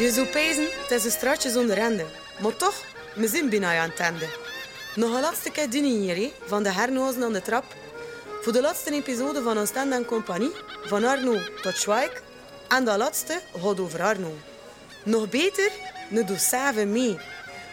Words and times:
Je 0.00 0.10
zou 0.10 0.26
pezen, 0.26 0.68
het 0.82 0.90
is 0.90 1.04
een 1.04 1.10
straatje 1.10 1.50
zonder 1.50 1.74
rende. 1.76 2.04
Maar 2.42 2.56
toch, 2.56 2.84
we 3.14 3.28
zijn 3.28 3.48
bijna 3.48 3.78
aan 3.78 3.88
het 3.88 3.98
einde. 3.98 4.26
Nog 4.94 5.14
een 5.14 5.20
laatste 5.20 5.50
keer 5.50 5.70
dienen 5.70 6.00
hier, 6.00 6.16
hè, 6.16 6.32
van 6.46 6.62
de 6.62 6.72
hernozen 6.72 7.22
aan 7.22 7.32
de 7.32 7.42
trap. 7.42 7.64
Voor 8.42 8.52
de 8.52 8.60
laatste 8.60 8.92
episode 8.92 9.42
van 9.42 9.58
Oostende 9.58 9.94
en 9.94 10.04
Compagnie, 10.04 10.52
van 10.84 11.04
Arno 11.04 11.38
tot 11.62 11.76
Schweik. 11.76 12.22
En 12.68 12.84
de 12.84 12.96
laatste 12.96 13.40
gaat 13.62 13.80
over 13.80 14.02
Arno. 14.02 14.34
Nog 15.04 15.28
beter, 15.28 15.70
ne 16.08 16.24
doe 16.24 16.38
saven 16.38 16.92
mee. 16.92 17.18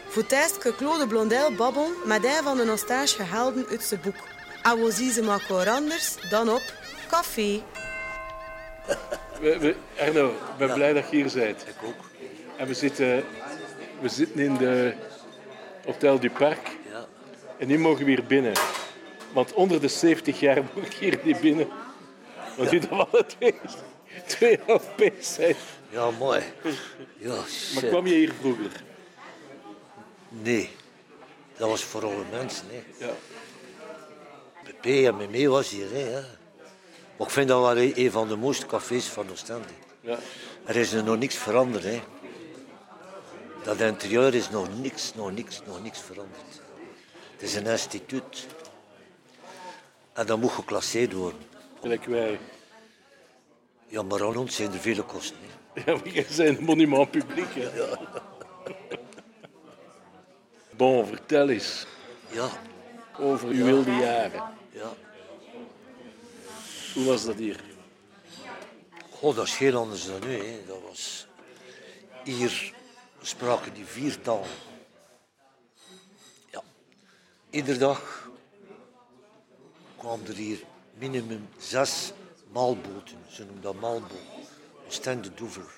Voor 0.08 0.26
que 0.59 0.76
Claude 0.78 1.08
Blondel 1.08 1.55
babbel 1.55 1.91
met 2.05 2.26
een 2.26 2.44
van 2.44 2.58
de 2.58 2.64
nostalgische 2.64 3.23
helden 3.23 3.66
uit 3.70 3.84
zijn 3.84 4.02
boek. 4.02 4.18
En 4.64 4.84
we 4.84 4.91
zien 4.91 5.12
ze 5.12 5.22
maar 5.22 5.70
anders 5.70 6.16
dan 6.30 6.50
op 6.50 6.73
café. 7.09 7.64
We, 9.40 9.58
we, 9.59 9.76
Arno, 10.00 10.30
ik 10.30 10.58
ben 10.58 10.73
blij 10.73 10.94
dat 10.94 11.09
je 11.09 11.16
hier 11.16 11.32
bent. 11.34 11.62
Ik 11.62 11.76
ook. 11.84 12.05
En 12.58 12.68
we 12.68 12.74
zitten, 12.74 13.24
we 14.02 14.10
zitten 14.10 14.40
in 14.40 14.58
de 14.58 14.94
Hotel 15.86 16.20
du 16.20 16.30
Parc. 16.30 16.68
Ja. 16.92 17.06
En 17.58 17.68
nu 17.68 17.80
mogen 17.80 18.06
we 18.06 18.12
hier 18.12 18.24
binnen. 18.26 18.54
Want 19.34 19.54
onder 19.54 19.82
de 19.82 19.88
70 19.88 20.40
jaar 20.40 20.64
mag 20.76 20.86
ik 20.86 20.94
hier 20.94 21.20
niet 21.24 21.40
binnen. 21.40 21.68
Want 22.58 22.72
nu 22.72 22.80
dat 22.80 22.90
we 22.90 22.96
alle 22.96 23.26
twee, 23.26 23.56
twee 24.28 24.60
Europees 24.68 25.34
zijn. 25.34 25.56
Ja, 25.90 26.12
mooi. 26.12 26.42
Ja, 27.18 27.36
Maar 27.74 27.84
kwam 27.84 28.08
je 28.08 28.14
hier 28.14 28.34
vroeger? 28.40 28.72
Nee. 30.30 30.70
Dat 31.58 31.70
was 31.70 31.84
voor 31.84 32.05
alle 32.05 32.24
mensen. 32.32 32.66
Hè. 32.70 33.05
Ja. 33.05 33.14
P 34.82 34.86
en 34.86 35.18
Meme 35.18 35.49
was 35.49 35.70
hier. 35.70 35.92
Hè, 35.92 36.10
ja. 36.10 36.24
Maar 37.18 37.27
ik 37.27 37.34
vind 37.34 37.48
dat 37.48 37.62
wel 37.62 37.77
een 37.77 38.12
van 38.12 38.27
de 38.27 38.36
mooiste 38.36 38.66
cafés 38.66 39.05
van 39.05 39.30
Oostende. 39.32 39.68
ja. 40.02 40.18
Er 40.66 40.76
is 40.76 40.94
er 40.94 41.04
nog 41.04 41.18
niks 41.18 41.36
veranderd. 41.36 41.84
Hè. 41.84 42.02
Dat 43.68 43.79
interieur 43.79 44.34
is 44.34 44.49
nog 44.49 44.68
niks, 44.82 45.13
nog 45.15 45.32
niks, 45.32 45.62
nog 45.65 45.84
niks 45.84 45.99
veranderd. 45.99 46.62
Het 47.32 47.41
is 47.41 47.55
een 47.55 47.65
instituut. 47.65 48.48
En 50.13 50.26
dat 50.26 50.40
moet 50.40 50.51
geclasseerd 50.51 51.13
worden. 51.13 51.40
Gelijk 51.82 52.05
wij. 52.05 52.40
Ja, 53.87 54.01
maar 54.01 54.24
aan 54.24 54.35
ons 54.37 54.55
zijn 54.55 54.74
er 54.74 54.79
vele 54.79 55.04
kosten. 55.04 55.37
Hè. 55.41 55.55
Ja, 55.93 55.99
jij 56.04 56.26
bent 56.37 56.57
een 56.57 56.63
monument 56.63 57.12
publiek. 57.12 57.54
Hè? 57.55 57.70
Bon, 60.71 61.05
vertel 61.07 61.49
eens 61.49 61.85
Ja, 62.31 62.49
over 63.20 63.48
uw 63.48 63.63
wilde 63.65 63.91
jaren. 63.91 64.44
ja. 64.72 64.94
Hoe 66.94 67.06
was 67.06 67.25
dat 67.25 67.35
hier? 67.35 67.63
Goh, 69.12 69.35
dat 69.35 69.46
is 69.46 69.56
heel 69.57 69.75
anders 69.75 70.06
dan 70.06 70.19
nu. 70.28 70.38
Hè. 70.38 70.59
Dat 70.68 70.78
was... 70.90 71.28
Hier 72.24 72.74
spraken 73.22 73.73
die 73.73 73.85
vier 73.85 74.22
talen. 74.22 74.50
Ja. 76.51 76.63
Iedere 77.50 77.78
dag 77.78 78.29
kwamen 79.97 80.28
er 80.28 80.34
hier 80.34 80.63
minimum 80.94 81.47
zes 81.57 82.13
maalboten. 82.51 83.18
Ze 83.29 83.44
noemen 83.44 83.62
dat 83.62 83.79
maalboot. 83.79 84.28
Oostende 84.85 85.34
Doever. 85.34 85.74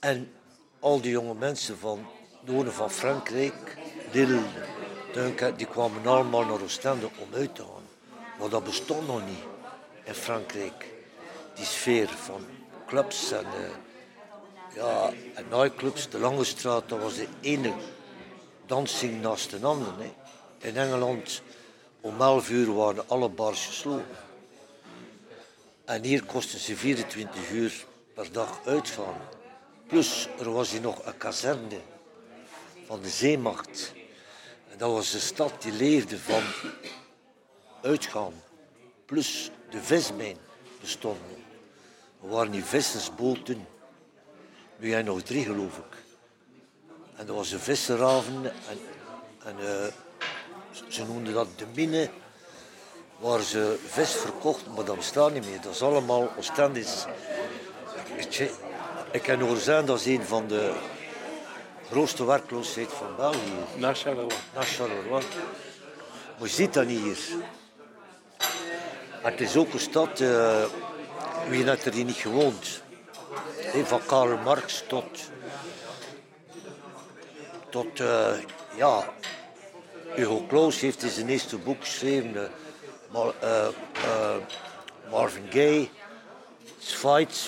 En 0.00 0.32
al 0.80 1.00
die 1.00 1.10
jonge 1.10 1.34
mensen 1.34 1.78
van 1.78 2.06
Noorden 2.40 2.72
van 2.72 2.90
Frankrijk, 2.90 3.76
Lille, 4.12 4.42
Dunkerque, 5.12 5.56
die 5.56 5.66
kwamen 5.66 6.06
allemaal 6.06 6.44
naar 6.44 6.62
Oostende 6.62 7.06
om 7.06 7.34
uit 7.34 7.54
te 7.54 7.62
gaan. 7.62 7.88
Maar 8.38 8.48
dat 8.48 8.64
bestond 8.64 9.06
nog 9.06 9.26
niet 9.26 9.44
in 10.04 10.14
Frankrijk. 10.14 10.90
Die 11.54 11.64
sfeer 11.64 12.08
van 12.08 12.46
clubs 12.86 13.32
en, 13.32 13.44
eh, 13.44 13.91
ja, 14.74 15.12
en 15.34 15.48
nightclubs. 15.50 16.08
De 16.08 16.18
Lange 16.18 16.44
Straat, 16.44 16.88
dat 16.88 17.00
was 17.00 17.14
de 17.14 17.28
ene 17.40 17.72
dansing 18.66 19.20
naast 19.20 19.50
de 19.50 19.66
andere. 19.66 19.92
Hè. 19.98 20.12
In 20.68 20.76
Engeland, 20.76 21.42
om 22.00 22.20
11 22.20 22.50
uur 22.50 22.74
waren 22.74 23.08
alle 23.08 23.28
bars 23.28 23.66
gesloten. 23.66 24.16
En 25.84 26.04
hier 26.04 26.24
kosten 26.24 26.58
ze 26.58 26.76
24 26.76 27.50
uur 27.50 27.86
per 28.14 28.32
dag 28.32 28.60
uitgaan. 28.64 29.16
Plus, 29.86 30.28
er 30.38 30.52
was 30.52 30.70
hier 30.70 30.80
nog 30.80 31.06
een 31.06 31.16
kazerne 31.16 31.80
van 32.86 33.02
de 33.02 33.08
zeemacht. 33.08 33.92
En 34.70 34.78
dat 34.78 34.90
was 34.90 35.12
een 35.12 35.20
stad 35.20 35.62
die 35.62 35.72
leefde 35.72 36.18
van 36.18 36.42
uitgaan. 37.82 38.32
Plus 39.06 39.50
de 39.70 39.82
vismijn 39.82 40.36
bestond. 40.80 41.18
Er 42.22 42.28
waren 42.28 42.50
die 42.50 42.64
vissersboten. 42.64 43.66
Nu 44.76 44.88
jij 44.88 45.02
nog 45.02 45.22
drie, 45.22 45.44
geloof 45.44 45.76
ik. 45.76 45.96
En 47.16 47.28
er 47.28 47.34
was 47.34 47.50
een 47.50 47.60
visserhaven 47.60 48.44
en, 48.44 48.78
en 49.44 49.56
eh, 49.58 49.92
ze 50.88 51.04
noemden 51.04 51.34
dat 51.34 51.48
de 51.56 51.66
mine 51.74 52.10
waar 53.18 53.40
ze 53.40 53.78
vis 53.86 54.10
verkochten, 54.10 54.72
maar 54.72 54.84
dat 54.84 54.96
bestaat 54.96 55.32
niet 55.32 55.46
meer. 55.46 55.60
Dat 55.60 55.74
is 55.74 55.82
allemaal 55.82 56.32
Oostendisch. 56.38 57.04
Weet 58.16 58.34
je, 58.34 58.50
Ik 59.10 59.22
kan 59.22 59.40
horen 59.40 59.60
zijn, 59.60 59.86
dat 59.86 60.00
is 60.00 60.06
een 60.06 60.22
van 60.22 60.48
de 60.48 60.72
grootste 61.90 62.24
werkloosheid 62.24 62.92
van 62.92 63.16
België. 63.16 63.38
Naar 63.76 63.94
Charleroi. 63.94 64.34
naar 64.54 64.64
Charleroi. 64.64 65.24
Maar 66.38 66.48
je 66.48 66.54
ziet 66.54 66.72
dat 66.72 66.86
niet 66.86 67.00
hier. 67.00 67.18
Het 69.22 69.40
is 69.40 69.56
ook 69.56 69.72
een 69.72 69.80
stad, 69.80 70.20
eh, 70.20 70.64
wie 71.48 71.64
heeft 71.64 71.86
er 71.86 71.92
hier 71.92 72.04
niet 72.04 72.16
gewoond? 72.16 72.82
Van 73.72 74.00
Karl 74.06 74.36
Marx 74.36 74.84
tot, 74.86 75.30
tot 77.70 78.00
eh, 78.00 78.32
ja, 78.76 79.12
Hugo 80.14 80.44
Claus 80.48 80.80
heeft 80.80 81.02
in 81.02 81.10
zijn 81.10 81.28
eerste 81.28 81.58
boek 81.58 81.80
geschreven, 81.80 82.50
eh, 83.40 83.66
eh, 83.92 84.36
Marvin 85.10 85.46
Gaye, 85.50 85.88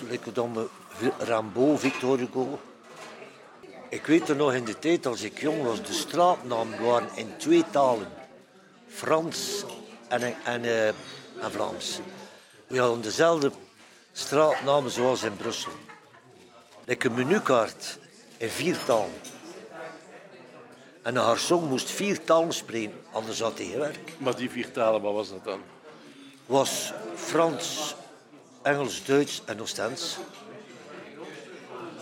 like 0.08 0.32
dan 0.32 0.68
Rambo, 1.18 1.76
Victor 1.76 2.18
Hugo. 2.18 2.58
Ik 3.88 4.06
weet 4.06 4.28
er 4.28 4.36
nog 4.36 4.54
in 4.54 4.64
de 4.64 4.78
tijd, 4.78 5.06
als 5.06 5.22
ik 5.22 5.40
jong 5.40 5.62
was, 5.62 5.82
de 5.82 5.92
straatnamen 5.92 6.84
waren 6.84 7.08
in 7.14 7.36
twee 7.36 7.64
talen. 7.70 8.12
Frans 8.88 9.64
en, 10.08 10.22
en, 10.44 10.64
en 10.64 10.94
Vlaams. 11.50 11.98
We 12.66 12.78
hadden 12.78 13.00
dezelfde 13.00 13.50
straatnamen 14.12 14.90
zoals 14.90 15.22
in 15.22 15.36
Brussel. 15.36 15.72
Like 16.84 17.06
een 17.08 17.14
menukaart 17.14 17.98
in 18.36 18.48
vier 18.48 18.78
talen. 18.84 19.12
En 21.02 21.16
een 21.16 21.36
garçon 21.36 21.68
moest 21.68 21.90
vier 21.90 22.24
talen 22.24 22.52
spreken, 22.52 23.00
anders 23.12 23.40
had 23.40 23.58
hij 23.58 23.66
geen 23.66 23.78
werk. 23.78 24.12
Maar 24.18 24.36
die 24.36 24.50
vier 24.50 24.70
talen, 24.70 25.02
wat 25.02 25.12
was 25.12 25.28
dat 25.28 25.44
dan? 25.44 25.60
was 26.46 26.92
Frans, 27.14 27.94
Engels, 28.62 29.04
Duits 29.04 29.42
en 29.44 29.60
Oostends. 29.60 30.16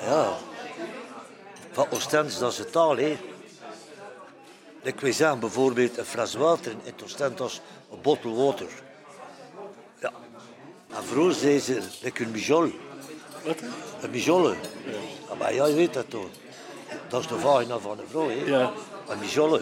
Ja, 0.00 0.36
van 1.70 1.86
Oostends, 1.90 2.38
dat 2.38 2.50
is 2.50 2.56
de 2.56 2.70
taal, 2.70 2.96
hè. 2.96 3.18
Ik 4.82 5.00
zeggen, 5.00 5.40
bijvoorbeeld 5.40 5.98
een 5.98 6.04
fles 6.04 6.34
water 6.34 6.70
in 6.70 6.80
het 6.82 7.02
Oostend 7.02 7.38
was 7.38 7.60
een 7.90 8.00
bottle 8.00 8.34
water. 8.34 8.68
Ja. 10.00 10.12
En 10.88 11.04
vroeger 11.04 11.34
zei 11.34 11.60
ze, 11.60 11.82
like 12.02 12.24
een 12.24 12.30
mijol. 12.30 12.72
Wat? 13.44 13.56
Een 14.02 14.10
mijolle. 14.10 14.54
Ja, 15.28 15.34
maar 15.38 15.54
jij 15.54 15.74
weet 15.74 15.94
dat 15.94 16.10
toch. 16.10 16.26
Dat 17.08 17.20
is 17.20 17.26
de 17.26 17.38
vagina 17.38 17.78
van 17.78 17.98
een 17.98 18.04
vrouw, 18.10 18.28
hè. 18.28 18.34
Ja. 18.44 18.70
Een 19.08 19.18
mijolle. 19.18 19.60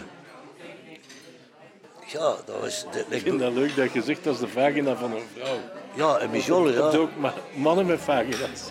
Ja, 2.06 2.34
dat 2.46 2.60
was... 2.60 2.86
De, 2.92 3.04
Ik 3.08 3.22
vind 3.22 3.38
dat 3.40 3.52
leuk 3.52 3.76
dat 3.76 3.92
je 3.92 4.02
zegt 4.02 4.24
dat 4.24 4.34
is 4.34 4.40
de 4.40 4.48
vagina 4.48 4.96
van 4.96 5.12
een 5.12 5.22
vrouw. 5.36 5.56
ja, 5.94 6.20
een 6.20 6.30
hebt 6.30 6.92
ja. 6.92 6.98
ook 6.98 7.16
ma- 7.18 7.34
mannen 7.54 7.86
met 7.86 8.00
vagina's. 8.00 8.70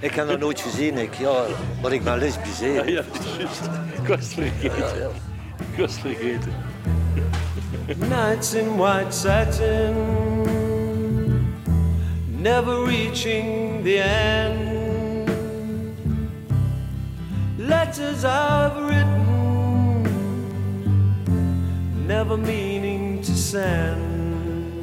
Ik 0.00 0.14
heb 0.14 0.28
dat 0.28 0.38
nooit 0.38 0.60
gezien, 0.60 0.98
ik, 0.98 1.14
ja, 1.14 1.44
maar 1.82 1.92
ik 1.92 2.04
ben 2.04 2.18
lesbisch. 2.18 2.60
hè. 2.60 2.66
Ja, 2.66 2.84
ja, 2.84 3.02
dat 3.12 3.24
is 3.24 3.36
juist. 3.38 3.60
Ik 4.02 4.06
was 4.08 4.18
het 4.18 4.32
vergeten. 4.34 5.10
Ik 5.72 5.78
was 5.78 5.92
het 5.92 6.00
vergeten. 6.00 6.54
Nights 8.08 8.54
in 8.54 8.76
white 8.76 9.16
satin, 9.16 9.94
never 12.42 12.84
reaching 12.84 13.84
the 13.84 13.98
end. 14.00 14.58
Letters 17.56 18.24
I've 18.24 18.76
written, 18.82 20.02
never 22.04 22.36
meaning 22.36 23.22
to 23.22 23.32
send. 23.32 24.82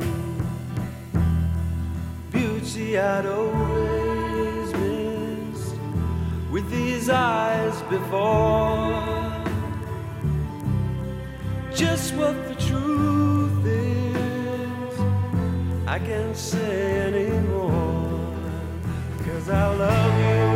Beauty 2.32 2.98
I'd 2.98 3.26
always 3.26 4.74
missed 4.76 5.76
with 6.50 6.72
these 6.72 7.10
eyes 7.10 7.82
before 7.90 9.04
just 11.76 12.14
what 12.16 12.48
the 12.48 12.56
truth. 12.56 13.39
I 16.00 16.06
can't 16.06 16.38
say 16.38 17.02
anymore, 17.08 18.34
cause 19.18 19.50
I 19.50 19.76
love 19.76 20.44
you. 20.44 20.49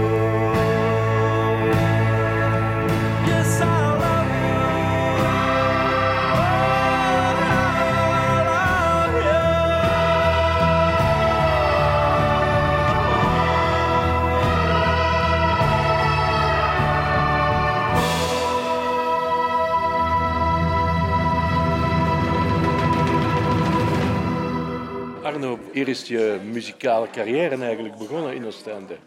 Hier 25.73 25.87
is 25.87 26.07
je 26.07 26.39
muzikale 26.43 27.09
carrière 27.09 27.57
eigenlijk 27.57 27.97
begonnen 27.97 28.33
in 28.33 28.45
Oostende. 28.45 28.97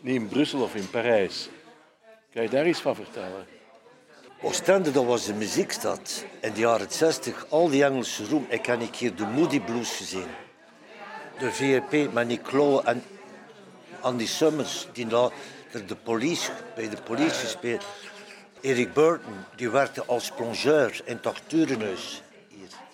Niet 0.00 0.14
in 0.14 0.28
Brussel 0.28 0.62
of 0.62 0.74
in 0.74 0.90
Parijs. 0.90 1.48
Kan 2.32 2.42
je 2.42 2.48
daar 2.48 2.68
iets 2.68 2.80
van 2.80 2.94
vertellen? 2.94 3.46
Oostende, 4.42 4.90
dat 4.90 5.04
was 5.04 5.28
een 5.28 5.38
muziekstad. 5.38 6.24
In 6.40 6.52
de 6.52 6.60
jaren 6.60 6.90
60, 6.90 7.46
al 7.48 7.68
die 7.68 7.84
Engelse 7.84 8.26
roem. 8.26 8.46
Ik 8.48 8.66
heb 8.66 8.80
een 8.80 8.90
keer 8.90 9.14
de 9.14 9.26
Moody 9.26 9.60
Blues 9.60 9.96
gezien. 9.96 10.26
De 11.38 11.52
VRP 11.52 12.12
met 12.12 12.26
Nicolo 12.26 12.80
en 12.80 13.02
Andy 14.00 14.26
Summers, 14.26 14.88
die 14.92 15.06
later 15.06 15.86
de 15.86 15.96
police, 15.96 16.50
bij 16.74 16.88
de 16.88 17.02
politie 17.02 17.40
gespeeld. 17.40 17.84
Eric 18.60 18.92
Burton, 18.92 19.34
die 19.56 19.70
werkte 19.70 20.04
als 20.04 20.30
plongeur 20.30 21.00
in 21.04 21.18
het 21.22 21.42
hier. 21.48 22.22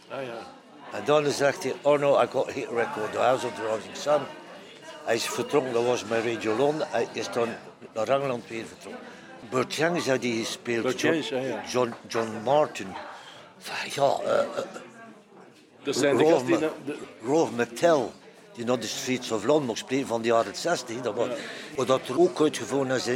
Ah 0.08 0.22
ja. 0.22 0.61
En 0.92 1.04
dan 1.04 1.30
zegt 1.30 1.62
hij, 1.62 1.74
oh 1.82 1.98
no, 1.98 2.22
I 2.22 2.26
got 2.30 2.50
hit 2.52 2.68
record, 2.68 3.12
The 3.12 3.18
House 3.18 3.46
of 3.46 3.52
the 3.54 3.74
Rising 3.74 3.96
Sun. 3.96 4.20
Hij 5.04 5.14
is 5.14 5.24
vertrokken, 5.24 5.72
dat 5.72 5.84
was 5.84 6.04
met 6.04 6.24
Radio 6.24 6.56
London. 6.56 6.86
Hij 6.90 7.06
is 7.12 7.30
dan 7.30 7.48
naar 7.94 8.08
Engeland 8.08 8.48
weer 8.48 8.64
vertrokken. 8.66 9.02
Burt 9.50 9.74
Young 9.74 10.04
had 10.04 10.20
die 10.20 10.44
gespeeld. 10.44 10.82
Burt 10.82 11.00
John. 11.00 11.24
John, 11.68 11.94
John 12.08 12.28
Martin. 12.44 12.86
Ja, 13.94 14.16
eh, 14.24 14.44
Dat 15.82 15.96
zijn 15.96 16.16
de 16.16 16.24
gasten 16.24 16.46
die... 16.46 16.54
Ma- 16.58 16.60
na- 16.60 16.72
de- 16.84 16.98
Rolf 17.24 17.50
McTell, 17.50 18.00
die 18.54 18.64
naar 18.64 18.80
de 18.80 18.86
Streets 18.86 19.30
of 19.30 19.44
London 19.44 19.66
mocht 19.66 19.78
spelen 19.78 20.06
van 20.06 20.22
de 20.22 20.28
jaren 20.28 20.54
60. 20.56 21.00
Dat 21.00 21.14
was, 21.14 21.28
Wat 21.76 21.86
dat 21.86 22.08
er 22.08 22.20
ook 22.20 22.40
uitgevonden 22.40 22.96
is 22.96 23.06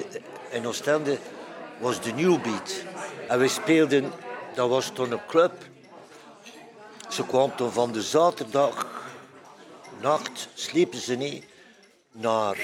in 0.50 0.66
Oostende, 0.66 1.18
was 1.78 2.00
de 2.00 2.12
New 2.12 2.42
Beat. 2.42 2.74
En 3.28 3.38
wij 3.38 3.48
speelden, 3.48 4.12
dat 4.54 4.68
was 4.68 4.90
toen 4.94 5.12
een 5.12 5.26
club. 5.26 5.52
Ze 7.16 7.26
kwam 7.26 7.56
toen 7.56 7.72
van 7.72 7.92
de 7.92 8.02
zaterdag, 8.02 8.86
nacht, 10.00 10.48
sliepen 10.54 10.98
ze 10.98 11.14
niet, 11.14 11.44
naar 12.12 12.56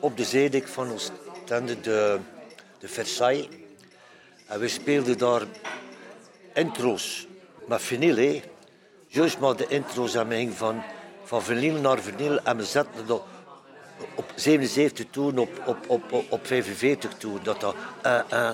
op 0.00 0.16
de 0.16 0.24
zeedijk 0.24 0.68
van 0.68 0.92
Oostende, 0.92 1.80
de, 1.80 2.18
de 2.78 2.88
Versailles. 2.88 3.48
En 4.46 4.60
we 4.60 4.68
speelden 4.68 5.18
daar 5.18 5.42
intro's 6.54 7.26
met 7.66 7.82
vinyl. 7.82 8.40
Juist 9.06 9.38
maar 9.38 9.56
de 9.56 9.66
intro's 9.68 10.12
we 10.12 10.24
gingen 10.28 10.54
van, 10.54 10.82
van 11.24 11.42
vinyl 11.42 11.80
naar 11.80 11.98
vinyl 11.98 12.38
en 12.38 12.56
we 12.56 12.64
zetten 12.64 13.06
dat 13.06 13.22
op 14.14 14.32
77 14.34 15.06
toeren, 15.10 15.38
op, 15.38 15.62
op, 15.66 15.78
op, 15.86 16.12
op, 16.12 16.32
op 16.32 16.46
45 16.46 17.14
toeren. 17.14 17.44
Dat 17.44 17.60
dat... 17.60 17.74
eh, 18.02 18.20
eh, 18.28 18.50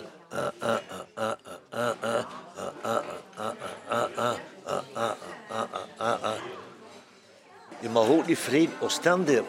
je 7.81 7.89
mag 7.91 8.09
ook 8.09 8.27
niet 8.27 8.39
vreemd 8.39 8.73
oh, 8.75 8.83
Oostende. 8.83 9.43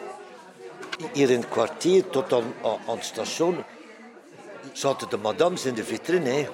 Hier 1.12 1.30
in 1.30 1.40
het 1.40 1.48
kwartier 1.48 2.10
tot 2.10 2.32
aan, 2.32 2.54
aan 2.62 2.96
het 2.96 3.04
station 3.04 3.64
zaten 4.72 5.08
de 5.08 5.16
madames 5.16 5.64
in 5.64 5.74
de 5.74 5.84
vitrine. 5.84 6.48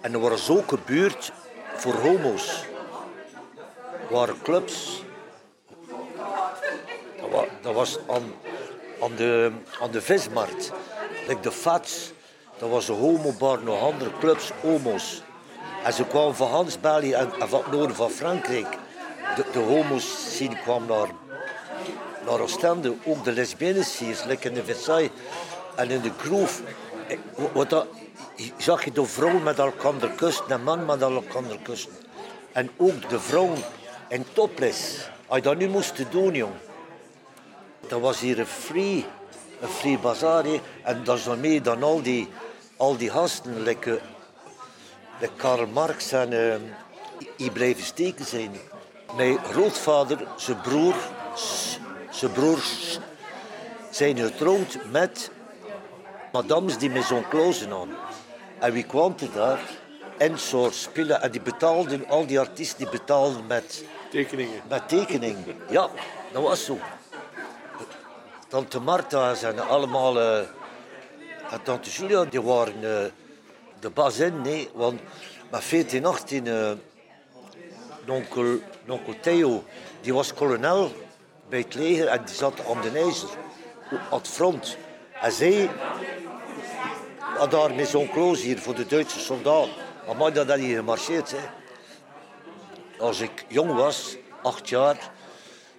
En 0.00 0.12
er 0.12 0.20
was 0.20 0.50
ook 0.50 0.68
gebeurd 0.68 1.32
voor 1.74 1.94
homo's. 1.94 2.64
Er 4.08 4.14
waren 4.14 4.42
clubs. 4.42 5.02
Dat 7.62 7.74
was 7.74 7.98
aan, 8.08 8.34
aan, 9.02 9.14
de, 9.16 9.52
aan 9.80 9.90
de 9.90 10.00
vismarkt. 10.02 10.72
Like 11.26 11.40
de 11.40 11.52
Fats 11.52 12.12
dat 12.60 12.68
was 12.68 12.88
een 12.88 12.94
homobar, 12.98 13.62
nog 13.62 13.80
andere 13.80 14.10
clubs, 14.18 14.50
homo's. 14.62 15.22
En 15.84 15.92
ze 15.92 16.04
kwamen 16.04 16.34
van 16.34 16.48
Hans 16.50 16.80
België 16.80 17.12
en, 17.12 17.30
van 17.38 17.62
het 17.62 17.72
noorden 17.72 17.96
van 17.96 18.10
Frankrijk. 18.10 18.78
De, 19.36 19.44
de 19.52 19.58
homo's 19.58 20.36
zien 20.36 20.60
kwam 20.62 20.86
naar, 20.86 21.08
naar 22.26 22.40
Oostende. 22.40 22.94
Ook 23.04 23.24
de 23.24 23.32
lesbiennes 23.32 23.98
hier, 23.98 24.22
like 24.26 24.48
in 24.48 24.54
de 24.54 24.64
Versailles 24.64 25.10
en 25.74 25.90
in 25.90 26.00
de 26.00 26.10
Groove. 26.18 26.62
Eh, 27.08 27.18
Wat 27.52 27.70
dat, 27.70 27.86
zag 28.56 28.84
je 28.84 28.92
de 28.92 29.04
vrouwen 29.04 29.42
met 29.42 29.58
elkaar 29.58 30.10
kussen 30.16 30.44
en 30.48 30.62
man 30.62 30.84
met 30.84 31.00
elkaar 31.02 31.42
kussen. 31.62 31.90
En 32.52 32.70
ook 32.76 33.08
de 33.08 33.20
vrouwen 33.20 33.58
in 34.08 34.24
topless. 34.32 35.08
Als 35.26 35.36
je 35.38 35.44
dat 35.44 35.56
nu 35.56 35.68
moest 35.68 36.04
doen, 36.10 36.34
jong. 36.34 36.52
Dat 37.88 38.00
was 38.00 38.20
hier 38.20 38.38
een 38.38 38.46
free, 38.46 39.06
een 39.60 39.68
free 39.68 39.98
bazaar. 39.98 40.44
hè. 40.44 40.60
En 40.82 41.04
dat 41.04 41.18
is 41.18 41.24
nog 41.24 41.38
meer 41.38 41.62
dan 41.62 41.82
al 41.82 42.02
die, 42.02 42.28
al 42.80 42.96
die 42.96 43.10
gasten. 43.10 43.56
Eh, 43.56 43.62
like 43.62 44.00
Karl 45.36 45.66
Marx 45.66 46.12
en 46.12 46.32
eh, 46.32 46.60
die 47.36 47.50
blijven 47.50 47.84
steken 47.84 48.24
zijn. 48.24 48.50
Mijn 49.16 49.38
grootvader, 49.38 50.18
zijn 50.36 50.60
broer, 50.60 50.94
zijn 52.10 52.32
broers 52.32 52.98
zijn 53.90 54.18
getrouwd 54.18 54.78
met 54.90 55.30
madames 56.32 56.78
die 56.78 56.90
met 56.90 57.04
zo'n 57.04 57.28
klozen 57.28 57.72
aan. 57.72 57.88
En 58.58 58.72
wie 58.72 58.84
kwam 58.84 59.14
er 59.20 59.32
daar? 59.32 59.60
En 60.18 60.38
soort 60.38 60.74
spelen. 60.74 61.22
En 61.22 61.30
die 61.30 61.40
betaalden, 61.40 62.08
al 62.08 62.26
die 62.26 62.40
artiesten 62.40 62.78
die 62.78 62.88
betaalden 62.88 63.46
met, 63.46 63.84
Tekeningen. 64.10 64.62
met 64.68 64.88
tekeningen. 64.88 65.44
Ja, 65.70 65.88
dat 66.32 66.42
was 66.42 66.64
zo. 66.64 66.78
Tante 68.48 68.80
Marta 68.80 69.34
zijn 69.34 69.60
allemaal... 69.60 70.20
eh, 70.20 70.59
tante 71.58 71.90
Julia, 71.90 72.24
die 72.24 72.42
waren 72.42 72.74
eh, 72.74 73.10
de 73.80 73.90
bazin, 73.90 74.40
nee. 74.40 74.70
Want 74.74 75.00
met 75.50 75.64
14, 75.64 76.04
18... 76.04 76.46
eh 76.46 76.72
onkel, 78.10 78.58
onkel 78.88 79.14
Theo, 79.20 79.64
die 80.00 80.14
was 80.14 80.34
kolonel 80.34 80.92
bij 81.48 81.58
het 81.58 81.74
leger 81.74 82.06
en 82.06 82.24
die 82.24 82.34
zat 82.34 82.66
aan 82.68 82.80
de 82.80 82.98
ijzer, 82.98 83.28
aan 83.90 84.18
het 84.18 84.28
front. 84.28 84.76
En 85.20 85.32
zij 85.32 85.70
had 87.18 87.50
daar 87.50 87.74
met 87.74 87.88
zo'n 87.88 88.10
kloos 88.10 88.42
hier 88.42 88.58
voor 88.58 88.74
de 88.74 88.86
Duitse 88.86 89.20
soldaten. 89.20 89.72
Maar 90.18 90.32
dat 90.32 90.48
had 90.48 90.58
hier 90.58 90.76
gemarcheerd. 90.76 91.30
Hè. 91.30 91.48
Als 92.98 93.20
ik 93.20 93.44
jong 93.48 93.74
was, 93.74 94.16
acht 94.42 94.68
jaar, 94.68 95.10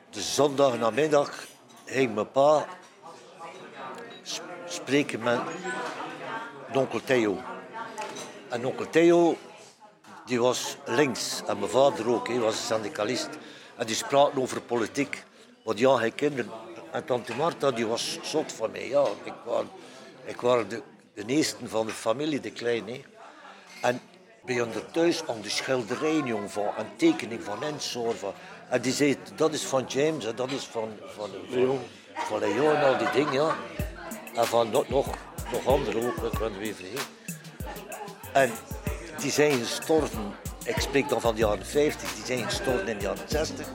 de 0.09 0.21
zondag 0.21 0.77
namiddag 0.77 1.45
ging 1.85 2.13
mijn 2.13 2.31
pa 2.31 2.65
spreken 4.71 5.23
met 5.23 5.39
onkel 6.73 7.01
Theo. 7.03 7.37
En 8.49 8.65
onkel 8.65 8.89
Theo 8.89 9.37
die 10.25 10.41
was 10.41 10.77
links. 10.85 11.41
En 11.47 11.59
mijn 11.59 11.71
vader 11.71 12.09
ook, 12.09 12.27
hij 12.27 12.39
was 12.39 12.55
een 12.55 12.75
syndicalist. 12.75 13.29
En 13.75 13.85
die 13.85 13.95
spraken 13.95 14.41
over 14.41 14.61
politiek. 14.61 15.23
Want 15.63 15.79
ja, 15.79 15.97
hij 15.97 16.11
kinderen. 16.11 16.51
En 16.91 17.05
tante 17.05 17.35
Marta 17.35 17.71
die 17.71 17.87
was 17.87 18.19
zot 18.21 18.51
van 18.51 18.71
mij. 18.71 18.87
Ja, 18.87 19.05
ik 19.23 19.33
was, 19.45 19.63
ik 20.25 20.41
was 20.41 20.67
de, 20.67 20.81
de 21.13 21.25
eerste 21.25 21.67
van 21.67 21.85
de 21.85 21.91
familie, 21.91 22.39
de 22.39 22.51
kleine. 22.51 22.99
En 23.81 24.01
bij 24.45 24.61
ons 24.61 24.75
thuis 24.91 25.27
aan 25.27 25.41
de 25.41 25.49
schilderij, 25.49 26.21
jong, 26.25 26.51
van 26.51 26.69
een 26.77 26.95
tekening 26.95 27.43
van 27.43 27.63
Ensor. 27.63 28.15
Van, 28.15 28.33
en 28.69 28.81
die 28.81 28.93
zei, 28.93 29.17
dat 29.35 29.53
is 29.53 29.63
van 29.63 29.85
James 29.87 30.25
en 30.25 30.35
dat 30.35 30.51
is 30.51 30.63
van, 30.63 30.89
van, 31.15 31.29
van, 31.29 31.59
Leon. 31.59 31.79
van 32.13 32.39
Leon 32.39 32.75
en 32.75 32.83
al 32.83 32.97
die 32.97 33.11
dingen, 33.11 33.33
ja. 33.33 33.55
En 34.35 34.45
van 34.45 34.69
nog, 34.69 34.89
nog, 34.89 35.07
nog 35.51 35.67
andere 35.67 36.07
ook, 36.07 36.15
het 36.21 36.57
weer 36.57 36.73
vergeten. 36.73 37.05
En 38.33 38.51
die 39.19 39.31
zijn 39.31 39.51
gestorven, 39.51 40.33
ik 40.63 40.79
spreek 40.79 41.09
dan 41.09 41.21
van 41.21 41.35
de 41.35 41.39
jaren 41.39 41.65
50, 41.65 42.13
die 42.13 42.25
zijn 42.25 42.43
gestorven 42.43 42.87
in 42.87 42.97
de 42.97 43.03
jaren 43.03 43.29
60. 43.29 43.67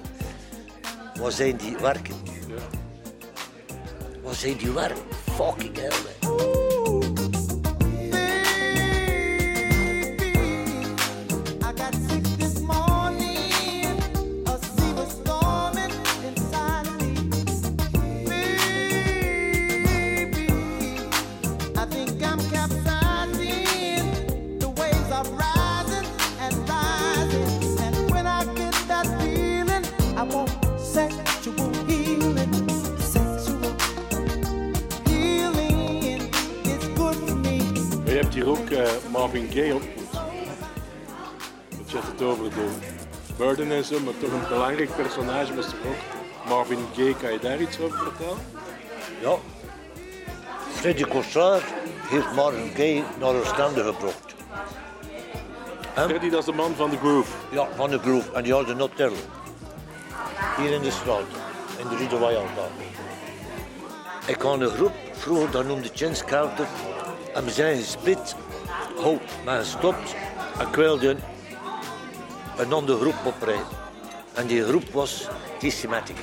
Waar 1.20 1.32
zijn 1.32 1.56
die 1.56 1.76
werken? 1.76 2.22
Waar 4.22 4.34
zijn 4.34 4.56
die 4.56 4.70
werken? 4.70 5.04
Fucking 5.36 5.76
hell, 5.76 6.25
Marvin 39.26 39.50
Gaye 39.50 39.74
ontmoet. 39.74 40.10
Want 41.76 41.90
je 41.90 41.98
het 42.00 42.22
over 42.22 42.50
de 42.50 42.68
Burden 43.36 43.72
en 43.72 43.84
zo, 43.84 44.00
maar 44.00 44.14
toch 44.20 44.32
een 44.32 44.48
belangrijk 44.48 44.96
personage 44.96 45.54
was 45.54 45.64
toch 45.64 45.74
ook 45.86 46.48
Marvin 46.48 46.86
Gaye. 46.94 47.16
Kan 47.16 47.32
je 47.32 47.38
daar 47.38 47.60
iets 47.60 47.80
over 47.80 47.98
vertellen? 47.98 48.38
Ja. 49.20 49.36
Freddy 50.72 51.04
Cossard 51.04 51.64
heeft 52.08 52.32
Marvin 52.34 52.70
Gaye 52.74 53.02
naar 53.18 53.34
Oostende 53.34 53.84
gebracht. 53.84 54.34
Freddy, 55.94 56.30
dat 56.30 56.38
is 56.38 56.44
de 56.44 56.52
man 56.52 56.74
van 56.74 56.90
de 56.90 56.96
groove. 56.96 57.30
Ja, 57.50 57.68
van 57.76 57.90
de 57.90 57.98
groep. 57.98 58.32
En 58.32 58.42
die 58.42 58.52
had 58.52 58.68
een 58.68 58.78
hotel. 58.78 59.12
Hier 60.56 60.70
in 60.70 60.82
de 60.82 60.90
straat. 60.90 61.26
In 61.78 61.88
de 61.88 61.96
Rue 61.96 62.08
de 62.08 62.16
Royal. 62.16 62.46
Ik 64.26 64.40
had 64.40 64.60
een 64.60 64.70
groep, 64.70 64.94
vroeger 65.12 65.50
dat 65.50 65.66
noemde 65.66 65.88
Jens 65.94 66.24
Carter. 66.24 66.66
En 67.34 67.44
we 67.44 67.50
zijn 67.50 67.76
gesplit. 67.76 68.36
Hout, 68.96 69.20
maar 69.44 69.58
gestopt. 69.58 70.14
En 70.58 70.66
ik 70.66 71.02
een, 72.58 72.72
andere 72.72 72.98
groep 72.98 73.14
oprijden. 73.24 73.66
En 74.34 74.46
die 74.46 74.64
groep 74.64 74.92
was 74.92 75.28
T-Sematic. 75.58 76.16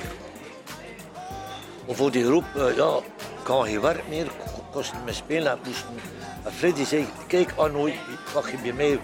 Voor 1.88 2.10
die 2.10 2.24
groep, 2.24 2.44
eh, 2.56 2.76
ja, 2.76 3.00
had 3.42 3.66
geen 3.66 3.80
werk 3.80 4.08
meer. 4.08 4.26
Kost 4.72 4.92
meer 5.04 5.14
spelen. 5.14 5.58
En 6.44 6.52
Freddy 6.52 6.84
zei, 6.84 7.06
kijk 7.26 7.52
Arno, 7.56 7.88
mag 8.34 8.50
je 8.50 8.56
bij 8.62 8.72
mij 8.72 9.00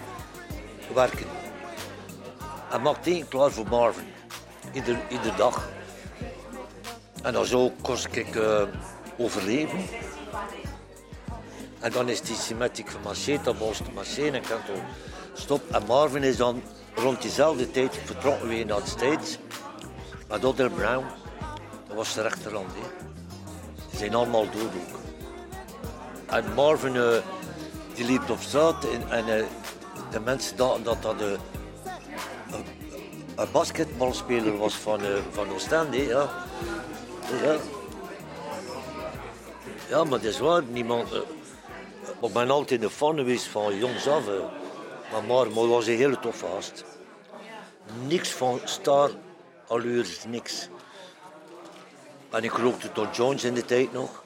werken. 0.93 1.25
Hij 2.69 2.79
maakt 2.79 3.07
één 3.07 3.27
klaar 3.27 3.51
voor 3.51 3.67
Marvin. 3.67 4.13
Ieder, 4.73 4.97
ieder 5.09 5.35
dag. 5.35 5.69
En 7.23 7.33
dan 7.33 7.45
zo 7.45 7.71
kost 7.81 8.07
ik 8.11 8.35
eh, 8.35 8.63
overleven. 9.17 9.79
En 11.81 11.91
dan 11.91 12.09
is 12.09 12.21
die 12.21 12.35
symmetriek 12.35 12.89
gemasseerd, 12.89 13.43
dan 13.43 13.57
was 13.57 13.79
het 13.79 13.93
masseren 13.93 14.33
en 14.33 14.41
kan 14.41 14.57
het 14.61 14.77
ook 14.77 14.83
stop. 15.33 15.61
En 15.71 15.85
Marvin 15.85 16.23
is 16.23 16.37
dan 16.37 16.63
rond 16.95 17.21
diezelfde 17.21 17.71
tijd 17.71 17.99
vertrokken 18.05 18.47
weer 18.47 18.65
naar 18.65 18.83
de 18.83 18.89
States. 18.89 19.37
Met 20.27 20.45
Other 20.45 20.69
Brown, 20.69 21.05
dat 21.87 21.95
was 21.95 22.13
de 22.13 22.21
rechterhand. 22.21 22.71
Ze 23.91 23.97
zijn 23.97 24.15
allemaal 24.15 24.45
dood 24.45 24.63
ook. 24.63 24.99
En 26.25 26.53
Marvin 26.53 26.95
eh, 26.95 27.17
die 27.93 28.05
liep 28.05 28.29
op 28.29 28.39
straat 28.39 28.85
en, 29.09 29.37
eh, 29.37 29.45
de 30.11 30.19
mensen 30.19 30.57
dachten 30.57 30.83
dat 30.83 31.01
dat 31.01 31.21
een, 31.21 31.37
een, 33.35 33.51
basketbalspeler 33.51 34.57
was 34.57 34.73
van, 34.73 35.01
eh, 35.01 35.07
van 35.31 35.49
Oostende. 35.49 36.05
Ja. 36.05 36.29
Ja. 37.43 37.55
ja, 39.89 40.03
maar 40.03 40.19
dat 40.19 40.23
is 40.23 40.39
waar. 40.39 40.63
Niemand, 40.63 41.11
eh, 41.11 41.19
ik 42.21 42.33
ben 42.33 42.49
altijd 42.49 42.83
een 42.83 42.89
fan 42.89 43.15
geweest 43.17 43.45
van 43.45 43.77
jongs 43.77 44.07
af. 44.07 44.27
eh. 44.27 44.33
Maar 45.11 45.23
Marmo 45.23 45.67
was 45.67 45.87
een 45.87 45.95
hele 45.97 46.19
toffe 46.19 46.45
gast. 46.45 46.83
Niks 48.07 48.29
van 48.29 48.59
star 48.63 49.11
allures, 49.67 50.23
niks. 50.27 50.67
En 52.29 52.43
ik 52.43 52.51
rookte 52.51 52.91
tot 52.91 53.15
joints 53.15 53.43
in 53.43 53.53
de 53.53 53.65
tijd 53.65 53.93
nog. 53.93 54.23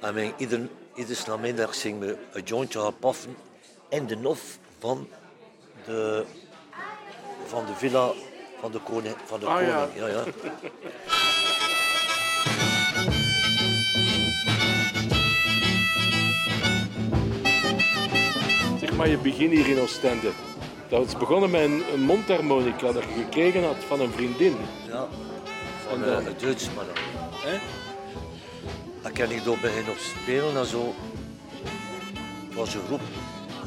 En 0.00 0.14
mijn, 0.14 0.32
ieder, 0.36 0.68
iedere 0.94 1.20
namiddag 1.26 1.80
ging 1.80 1.98
me 1.98 2.16
een 2.32 2.42
jointje 2.42 2.80
gaan 2.80 2.98
paffen 2.98 3.36
in 3.88 4.06
de 4.06 4.16
nof 4.16 4.58
van 4.78 5.08
de, 5.84 6.24
van 7.46 7.66
de 7.66 7.74
villa 7.74 8.12
van 8.60 8.70
de 8.72 8.78
koning. 8.80 9.14
Van 9.24 9.40
de 9.40 9.46
Ah, 9.46 9.62
ja. 9.66 9.86
koning. 9.86 9.98
Ja, 9.98 10.06
ja. 10.08 10.24
maar, 18.98 19.08
je 19.08 19.18
begin 19.18 19.50
hier 19.50 19.68
in 19.68 19.80
Oostende. 19.80 20.30
Dat 20.88 21.06
is 21.06 21.16
begonnen 21.16 21.50
met 21.50 21.60
een, 21.60 21.82
een 21.92 22.00
mondharmonica 22.00 22.92
dat 22.92 23.02
je 23.02 23.22
gekregen 23.22 23.64
had 23.64 23.76
van 23.86 24.00
een 24.00 24.12
vriendin. 24.12 24.56
ja. 24.88 25.06
Van 25.88 26.02
En 26.02 26.10
dan? 26.10 26.20
eh, 26.20 26.26
een 26.26 26.34
Duits 26.38 26.68
man. 26.74 26.84
Hè? 27.30 27.58
Dan 29.02 29.12
kan 29.12 29.30
ik 29.30 29.44
daar 29.44 29.58
beginnen 29.60 29.92
op 29.92 29.98
spelen 29.98 30.56
en 30.56 30.66
zo. 30.66 30.94
Het 32.48 32.54
was 32.54 32.74
een 32.74 32.80
groep 32.86 33.00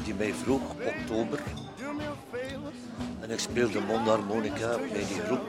die 0.04 0.14
mij 0.14 0.34
vroeg, 0.42 0.60
oktober. 0.84 1.38
En 3.20 3.30
ik 3.30 3.38
speelde 3.38 3.80
mondharmonica 3.80 4.76
bij 4.76 5.04
die 5.08 5.20
groep. 5.26 5.46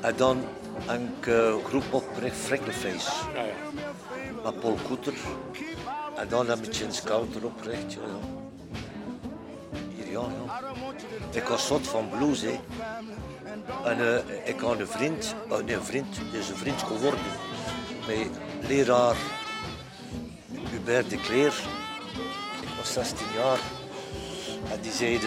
En 0.00 0.14
dan 0.16 0.38
ik 0.86 1.26
een 1.26 1.64
groep 1.64 1.84
opgericht, 1.90 2.36
Freckleface. 2.36 3.10
Ja, 3.34 3.42
ja. 3.42 3.54
met 4.44 4.60
Paul 4.60 4.78
Koeter. 4.86 5.14
En 6.16 6.28
dan 6.28 6.48
heb 6.48 6.58
ik 6.58 6.72
Jens 6.72 7.02
Counter 7.02 7.44
opgericht. 7.44 7.92
Ja, 7.92 8.47
Ik 11.30 11.42
was 11.42 11.66
zot 11.66 11.88
van 11.88 12.08
blues, 12.08 12.40
hè. 12.40 12.58
En 13.84 13.98
eh, 14.00 14.48
ik 14.48 14.60
had 14.60 14.78
een 14.78 14.86
vriend, 14.86 15.34
eh, 15.50 15.74
een 15.76 15.84
vriend, 15.84 16.16
is 16.32 16.48
een 16.48 16.56
vriend 16.56 16.82
geworden. 16.82 17.20
Met 18.06 18.28
leraar 18.68 19.16
Hubert 20.70 21.10
de 21.10 21.16
Kleer. 21.16 21.54
Ik 22.60 22.68
was 22.78 22.92
16 22.92 23.26
jaar. 23.34 23.58
En 24.72 24.80
die 24.80 24.92
zei, 24.92 25.20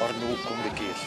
Arno, 0.00 0.34
kom 0.46 0.58
een 0.64 0.74
keer. 0.74 1.00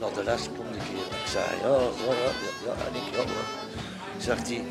Naar 0.00 0.12
de 0.14 0.24
les, 0.24 0.48
kom 0.56 0.66
een 0.66 0.72
keer. 0.72 1.18
Ik 1.20 1.26
zei, 1.26 1.44
ja, 1.62 1.68
ja, 1.68 2.12
ja, 2.22 2.30
ja. 2.64 2.72
En 2.86 2.94
ik, 2.94 3.14
ja, 3.14 3.22
ja. 3.22 3.44
Zegt 4.18 4.48
hij, 4.48 4.64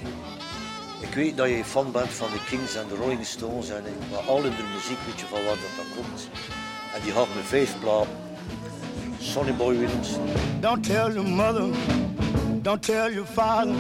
ik 1.00 1.14
weet 1.14 1.38
dat 1.38 1.48
je 1.50 1.64
fan 1.64 1.92
bent 1.92 2.10
van 2.10 2.28
de 2.32 2.44
Kings 2.50 2.76
en 2.76 2.88
de 2.88 2.96
Rolling 2.96 3.26
Stones 3.26 3.70
en 3.70 3.84
maar 4.12 4.20
al 4.20 4.38
in 4.38 4.56
de 4.56 4.64
muziek 4.74 4.98
weet 5.06 5.20
je 5.20 5.26
van 5.26 5.44
waar 5.44 5.56
dat, 5.56 5.76
dat 5.78 5.86
komt. 5.96 6.30
En 6.96 7.02
die 7.04 7.12
had 7.12 7.28
me 7.36 7.42
vijf 7.42 7.80
platen. 7.80 8.12
Sonny 9.20 9.54
Boy 9.54 9.78
Williams, 9.78 10.10
Don't 10.60 10.84
tell 10.84 11.12
your 11.14 11.30
mother. 11.30 11.68
Don't 12.62 12.82
tell 12.82 13.12
your 13.14 13.28
father. 13.28 13.76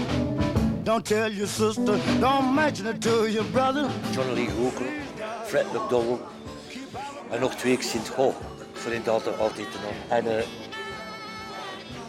Don't 0.83 1.05
tell 1.05 1.31
your 1.31 1.47
sister. 1.47 1.97
Don't 2.19 2.53
mention 2.55 2.87
it 2.87 3.01
to 3.01 3.27
your 3.29 3.51
brother. 3.51 3.89
Johnny 4.11 4.33
Lee 4.33 4.49
Hooker, 4.49 4.85
Fred 5.45 5.65
McDowell 5.73 6.19
en 7.29 7.39
nog 7.39 7.55
twee 7.55 7.77
Sint 7.81 8.07
Ho. 8.07 8.29
Ik 8.73 8.81
vind 8.81 8.95
het 8.95 9.09
altijd, 9.09 9.39
altijd 9.39 9.71
te 9.71 9.77
noemen. 9.81 10.27
En 10.27 10.37
eh 10.37 10.43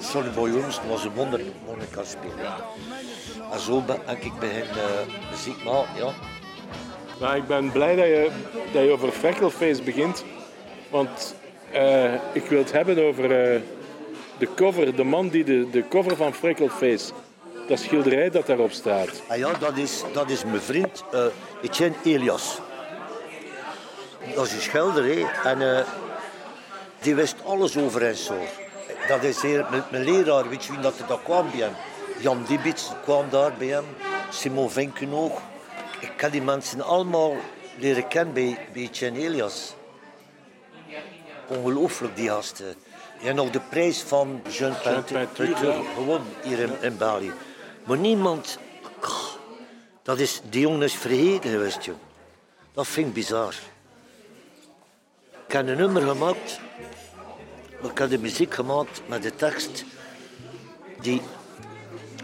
Sonny 0.09 0.31
Boy 0.31 0.51
Williams 0.51 0.81
was 0.89 1.05
een 1.05 1.15
wonder, 1.15 1.41
wonderkar 1.67 2.07
speler. 2.07 2.55
En 3.53 3.61
zo 3.61 3.81
ben 3.81 4.01
ik 4.21 4.33
begin 4.39 4.65
uh, 4.77 5.31
muziek 5.31 5.65
maken, 5.65 5.97
ja. 5.97 6.13
Maar 7.21 7.37
ik 7.37 7.47
ben 7.47 7.73
blij 7.73 7.97
dat 7.97 8.05
je, 8.05 8.31
dat 8.73 8.83
je 8.83 8.91
over 8.91 9.11
Freckleface 9.11 9.83
begint. 9.83 10.25
Want 10.91 11.35
eh, 11.73 12.15
ik 12.33 12.45
wil 12.49 12.59
het 12.59 12.73
hebben 12.73 13.07
over 13.07 13.25
eh, 13.25 13.61
de 14.39 14.49
cover, 14.55 14.97
de 14.97 15.05
man 15.05 15.29
die 15.29 15.45
de, 15.45 15.71
de 15.71 15.89
cover 15.89 16.17
van 16.17 16.35
Freckleface, 16.35 17.13
dat 17.67 17.79
schilderij 17.79 18.31
dat 18.31 18.47
daarop 18.47 18.73
staat. 18.73 19.23
Ah 19.29 19.37
ja, 19.37 19.53
dat 19.59 19.77
is, 19.77 20.05
dat 20.13 20.31
is 20.31 20.45
mijn 20.45 20.61
vriend 20.61 21.05
eh 21.13 21.25
Etienne 21.63 21.97
Elias. 22.05 22.59
Dat 24.35 24.47
is 24.47 24.53
een 24.53 24.61
schilder, 24.61 25.05
hè. 25.05 25.51
En 25.51 25.77
eh, 25.77 25.85
die 27.01 27.15
wist 27.15 27.37
alles 27.45 27.79
over 27.79 28.07
en 28.07 28.17
zo. 28.17 28.35
Dat 29.09 29.23
is 29.23 29.43
hier, 29.43 29.67
mijn, 29.91 30.05
leraar, 30.05 30.49
weet 30.49 30.65
je 30.65 30.73
wie 30.73 30.81
dat, 30.81 30.95
dat 31.09 31.23
kwam 31.23 31.51
bij 31.51 31.61
hem? 31.61 31.73
Jan 32.21 32.45
Dibits 32.49 32.91
kwam 33.03 33.31
daar 33.31 33.53
bij 33.59 33.67
hem. 33.67 33.85
Simon 34.31 34.71
Vinkenoog. 34.71 35.41
Ik 36.01 36.13
kan 36.17 36.31
die 36.31 36.43
mensen 36.43 36.81
allemaal 36.81 37.37
leren 37.79 38.09
kennen 38.09 38.35
bij, 38.35 38.59
bij 38.73 38.83
Etienne 38.83 39.19
Elias. 39.19 39.75
Ongelooflijk, 41.47 42.17
die 42.17 42.29
gasten. 42.29 42.75
Hebt 43.19 43.37
nog 43.37 43.51
de 43.51 43.61
prijs 43.61 44.03
van 44.03 44.43
Jean 44.49 44.75
Peinture 44.83 45.83
gewonnen 45.95 46.29
hier 46.43 46.59
in, 46.59 46.73
in 46.81 46.97
België. 46.97 47.33
Maar 47.85 47.99
niemand... 47.99 48.59
Dat 50.03 50.19
is, 50.19 50.41
die 50.51 50.61
jongen 50.61 50.83
is 50.83 50.95
vergeten 50.95 51.51
geweest, 51.51 51.83
joh. 51.83 51.97
Dat 52.73 52.87
vind 52.87 53.07
ik 53.07 53.15
bizar. 53.15 53.55
Ik 55.47 55.53
heb 55.53 55.69
een 55.69 55.77
nummer 55.77 56.03
gemaakt. 56.03 56.61
Heb 57.81 58.11
de 58.11 58.19
muziek 58.19 58.55
gemaakt 58.55 59.03
met 59.07 59.23
de 59.23 59.35
tekst 59.35 59.85
die 61.01 61.23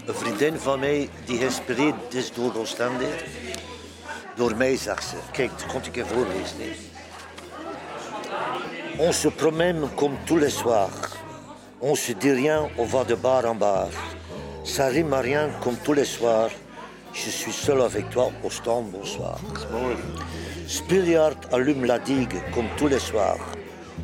een 0.06 0.14
vriendin 0.14 0.58
van 0.58 0.78
mij, 0.78 1.08
die 1.24 1.38
geïnspireerd 1.38 2.14
is 2.14 2.32
door 2.32 2.54
Oostende, 2.56 3.06
door 4.36 4.56
mij, 4.56 4.76
zegt 4.76 5.04
ze. 5.04 5.16
Kijk, 5.32 5.50
dat 5.50 5.66
kon 5.66 5.80
ik 5.84 5.94
je 5.94 6.04
voorlezen. 6.04 6.56
hè. 6.58 6.92
On 8.98 9.12
se 9.12 9.30
promène 9.30 9.88
comme 9.94 10.16
tous 10.24 10.40
les 10.40 10.58
soirs. 10.58 11.12
On 11.80 11.96
se 11.96 12.12
dit 12.12 12.32
rien, 12.32 12.70
on 12.76 12.86
va 12.86 13.04
de 13.04 13.16
bar 13.16 13.44
en 13.44 13.58
bar. 13.58 13.88
Ça 14.62 14.88
rime 14.88 15.12
à 15.12 15.20
rien 15.20 15.50
comme 15.60 15.76
tous 15.82 15.96
les 15.96 16.06
soirs. 16.06 16.50
Je 17.12 17.30
suis 17.30 17.52
seul 17.52 17.80
avec 17.80 18.10
toi 18.10 18.30
au 18.42 18.50
stand, 18.50 18.90
bonsoir. 18.90 19.38
Spilliard 20.66 21.36
allume 21.52 21.84
la 21.84 21.98
digue 21.98 22.40
comme 22.52 22.68
tous 22.76 22.88
les 22.88 23.00
soirs. 23.00 23.38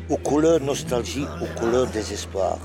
Aux 0.09 0.17
couleurs 0.17 0.59
nostalgie, 0.61 1.25
aux 1.41 1.59
couleurs 1.59 1.87
désespoir. 1.87 2.57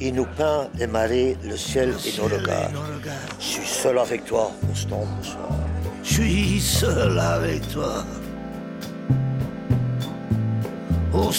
Il 0.00 0.14
nous 0.14 0.26
peint 0.36 0.68
les 0.74 0.86
marées, 0.86 1.36
le 1.44 1.56
ciel 1.56 1.94
et 2.06 2.18
nos 2.18 2.24
regards. 2.24 2.70
Je 3.38 3.44
suis 3.44 3.66
seul 3.66 3.98
avec 3.98 4.24
toi 4.24 4.50
stand, 4.74 5.06
bonsoir. 5.16 5.50
Je 6.02 6.12
suis 6.14 6.60
seul 6.60 7.18
avec 7.18 7.68
toi. 7.68 8.04
Au 11.12 11.30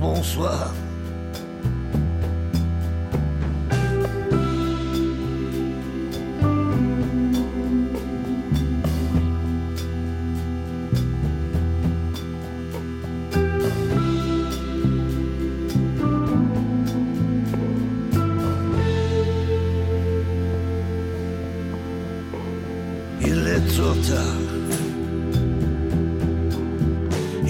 bonsoir. 0.00 0.72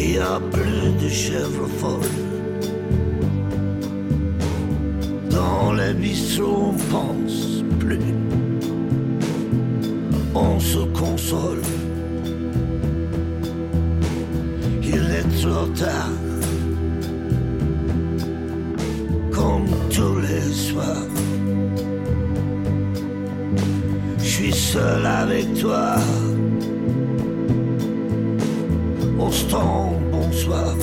Il 0.06 0.10
n'y 0.10 0.18
a 0.18 0.38
plus 0.52 1.02
de 1.02 1.08
chèvres 1.08 1.66
folles. 1.78 2.20
Dans 5.30 5.72
les 5.72 5.94
bistrots, 5.94 6.72
on 6.72 6.92
pense 6.92 7.64
plus. 7.78 7.98
On 10.34 10.60
se 10.60 10.80
console. 11.00 11.62
Il 14.82 15.04
est 15.18 15.40
trop 15.40 15.66
tard. 15.68 16.10
Comme 19.32 19.68
tous 19.88 20.18
les 20.20 20.52
soirs. 20.52 21.08
Je 24.18 24.24
suis 24.24 24.52
seul 24.52 25.06
avec 25.06 25.54
toi. 25.54 25.96
Au 29.34 29.36
stand, 29.36 30.00
bonsoir. 30.12 30.76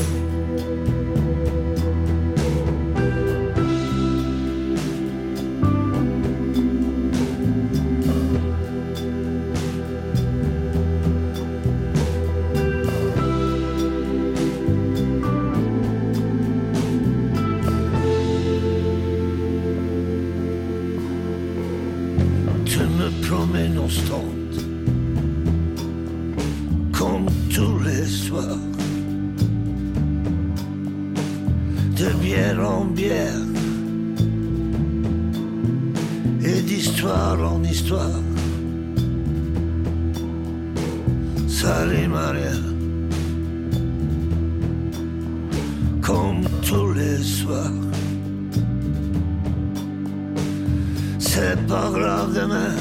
Tu 22.65 22.79
me 22.79 23.09
promènes 23.25 23.77
au 23.77 23.89
stand 23.89 24.40
histoire 37.91 38.21
Salut 41.47 42.07
Maria. 42.07 42.51
Comme 46.01 46.41
tous 46.67 46.93
les 46.93 47.17
soirs. 47.17 47.71
C'est 51.19 51.59
pas 51.67 51.89
grave 51.93 52.33
demain. 52.33 52.75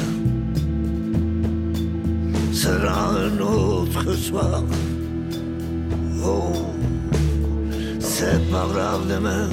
Sera 2.53 3.11
un 3.11 3.39
autre 3.41 4.13
soir. 4.15 4.63
Oh 6.25 6.53
C'est 7.99 8.41
pas 8.51 8.67
grave 8.73 9.07
demain. 9.09 9.49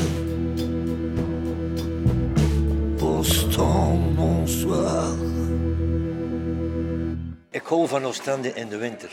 Stand, 3.23 4.15
bonsoir 4.15 4.86
Ik 7.67 7.73
hou 7.73 7.87
van 7.87 8.05
Oostende 8.05 8.53
in 8.53 8.69
de 8.69 8.77
winter. 8.77 9.11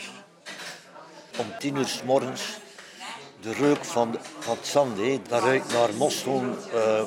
Om 1.37 1.45
tien 1.59 1.75
uur 1.75 1.87
s 1.87 2.03
morgens 2.03 2.57
de 3.41 3.53
reuk 3.53 3.85
van, 3.85 4.17
van 4.39 4.55
het 4.55 4.67
zand, 4.67 4.97
dat 5.29 5.43
ruikt 5.43 5.73
naar 5.73 5.93
mosselen, 5.93 6.57
uh, 6.73 7.03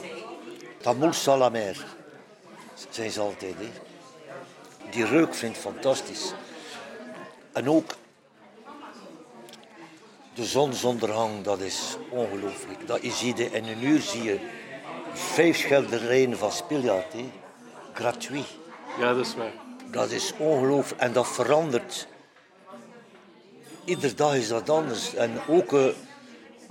tamoul 0.81 1.13
à 1.27 1.37
la 1.37 1.49
mer 1.49 1.87
zijn 2.91 3.11
ze 3.11 3.21
altijd. 3.21 3.55
Hè. 3.59 3.69
Die 4.91 5.05
reuk 5.05 5.35
vind 5.35 5.55
ik 5.55 5.61
fantastisch. 5.61 6.33
En 7.53 7.71
ook 7.71 7.95
de 10.35 10.45
zonsondergang, 10.45 11.43
dat 11.43 11.61
is 11.61 11.97
ongelooflijk. 12.11 12.87
Dat 12.87 13.03
je 13.03 13.13
ziet, 13.13 13.39
in 13.39 13.65
een 13.65 13.85
uur 13.85 14.01
zie 14.01 14.23
je 14.23 14.39
vijf 15.13 15.57
schilderijen 15.57 16.39
van 16.39 16.53
Spiljaard. 16.53 17.15
Gratuit. 17.93 18.47
Ja, 18.99 19.15
dat 19.15 19.27
is 19.27 19.35
waar. 19.35 19.68
Dat 19.91 20.11
is 20.11 20.33
ongelooflijk. 20.39 21.01
En 21.01 21.13
dat 21.13 21.29
verandert. 21.29 22.07
Iedere 23.85 24.15
dag 24.15 24.35
is 24.35 24.49
dat 24.49 24.71
anders. 24.71 25.15
En 25.15 25.41
ook, 25.49 25.73
eh, 25.73 25.87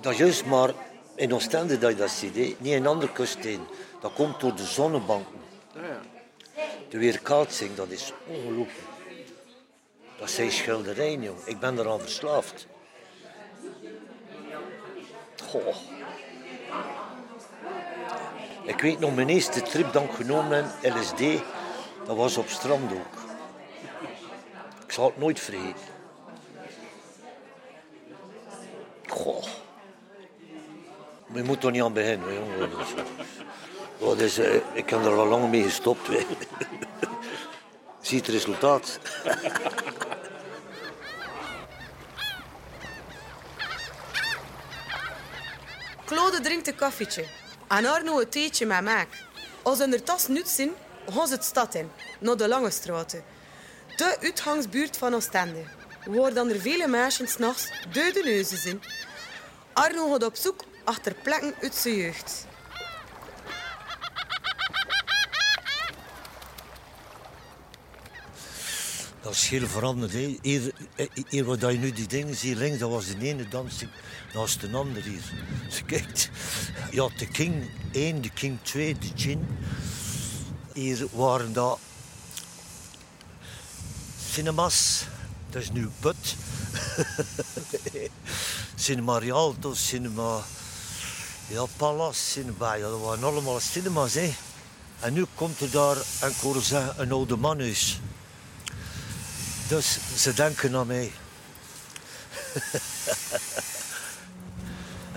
dat 0.00 0.12
is 0.12 0.18
juist 0.18 0.44
maar 0.44 0.70
in 1.14 1.34
Oostende 1.34 1.78
dat 1.78 1.90
je 1.90 1.96
dat 1.96 2.10
ziet. 2.10 2.34
Niet 2.34 2.72
in 2.72 2.86
andere 2.86 3.12
kuststeden. 3.12 3.66
Dat 4.00 4.12
komt 4.12 4.40
door 4.40 4.54
de 4.54 4.64
zonnebanken. 4.64 5.40
Ja. 5.74 6.00
De 6.88 6.98
weerkaatsing, 6.98 7.74
dat 7.74 7.90
is 7.90 8.12
ongelooflijk. 8.26 8.86
Dat 10.18 10.30
zijn 10.30 10.50
schilderijen, 10.50 11.22
jong. 11.22 11.38
Ik 11.44 11.58
ben 11.58 11.78
eraan 11.78 12.00
verslaafd. 12.00 12.66
Goh. 15.50 15.76
Ik 18.62 18.80
weet 18.80 18.98
nog, 18.98 19.14
mijn 19.14 19.28
eerste 19.28 19.62
trip 19.62 19.92
dat 19.92 20.02
ik 20.02 20.10
genomen 20.10 20.70
LSD, 20.82 21.20
dat 22.08 22.16
was 22.16 22.36
op 22.36 22.48
strand 22.48 22.92
ook. 22.92 23.22
Ik 24.86 24.92
zal 24.92 25.04
het 25.06 25.18
nooit 25.18 25.40
vergeten. 25.40 25.86
Goh. 29.06 29.44
Je 31.32 31.42
moet 31.42 31.64
er 31.64 31.70
niet 31.70 31.82
aan 31.82 31.92
beginnen, 31.92 32.34
jongen. 32.34 32.70
Is- 34.16 34.22
is, 34.22 34.38
eh, 34.38 34.54
ik 34.72 34.90
heb 34.90 35.04
er 35.04 35.18
al 35.18 35.26
lang 35.26 35.50
mee 35.50 35.62
gestopt. 35.62 36.06
hè. 36.06 36.26
Ziet 38.00 38.26
het 38.26 38.34
resultaat. 38.34 38.98
Claude 46.04 46.40
drinkt 46.40 46.66
een 46.68 46.76
koffietje. 46.76 47.24
En 47.68 47.86
Arno 47.86 48.20
een 48.20 48.28
theetje 48.28 48.66
met 48.66 48.80
melk. 48.82 49.08
Als 49.62 49.78
ze 49.78 49.84
er 49.84 50.02
tas 50.02 50.28
nut 50.28 50.48
zijn, 50.48 50.70
gaan 51.12 51.28
ze 51.28 51.38
stad 51.40 51.74
in, 51.74 51.90
naar 52.20 52.36
de 52.36 52.48
Lange 52.48 52.70
Straten. 52.70 53.22
De 53.96 54.16
uitgangsbuurt 54.20 54.96
van 54.96 55.14
Oostende, 55.14 55.64
waar 56.06 56.34
dan 56.34 56.48
er 56.48 56.60
vele 56.60 56.88
meisjes 56.88 57.32
s'nachts 57.32 57.70
dode 57.92 58.22
neuzen 58.24 58.58
zijn. 58.58 58.80
Arno 59.72 60.10
gaat 60.10 60.24
op 60.24 60.36
zoek 60.36 60.64
achter 60.84 61.14
plekken 61.14 61.54
uit 61.62 61.74
zijn 61.74 61.94
jeugd. 61.94 62.46
Dat 69.20 69.32
is 69.32 69.48
heel 69.48 69.66
veranderd. 69.66 70.12
Hè. 70.12 70.36
Hier, 70.42 70.72
eh, 70.96 71.06
hier 71.28 71.44
waar 71.44 71.72
je 71.72 71.78
nu 71.78 71.92
die 71.92 72.06
dingen 72.06 72.34
ziet 72.34 72.56
links, 72.56 72.78
dat 72.78 72.90
was 72.90 73.06
de 73.06 73.26
ene 73.26 73.48
dansing 73.48 73.90
naast 74.34 74.60
de 74.60 74.70
ander 74.72 75.02
hier. 75.02 75.32
Je 75.76 75.84
kijkt, 75.86 76.30
had 76.96 77.18
de 77.18 77.26
King 77.26 77.70
1, 77.92 78.20
de 78.22 78.30
King 78.30 78.58
2, 78.62 78.98
de 78.98 79.10
Gin. 79.16 79.46
Hier 80.78 81.06
waren 81.12 81.52
dat 81.52 81.78
cinemas. 84.30 85.04
Dat 85.50 85.62
is 85.62 85.70
nu 85.70 85.88
Put. 86.00 86.36
cinema 88.86 89.18
Rialto, 89.18 89.74
cinema 89.74 90.42
ja, 91.46 91.64
Palace, 91.76 92.20
cinema. 92.20 92.74
Ja, 92.74 92.88
dat 92.88 93.00
waren 93.00 93.24
allemaal 93.24 93.60
cinemas. 93.60 94.14
Hè. 94.14 94.34
En 95.00 95.12
nu 95.12 95.26
komt 95.34 95.60
er 95.60 95.70
daar, 95.70 95.96
en 96.20 96.30
ik 96.30 96.36
hoor 96.40 96.62
zeggen, 96.62 96.94
een 96.96 97.12
oude 97.12 97.36
manhuis. 97.36 98.00
Dus 99.68 99.98
ze 100.16 100.34
denken 100.34 100.74
aan 100.74 100.86
mij. 100.86 101.12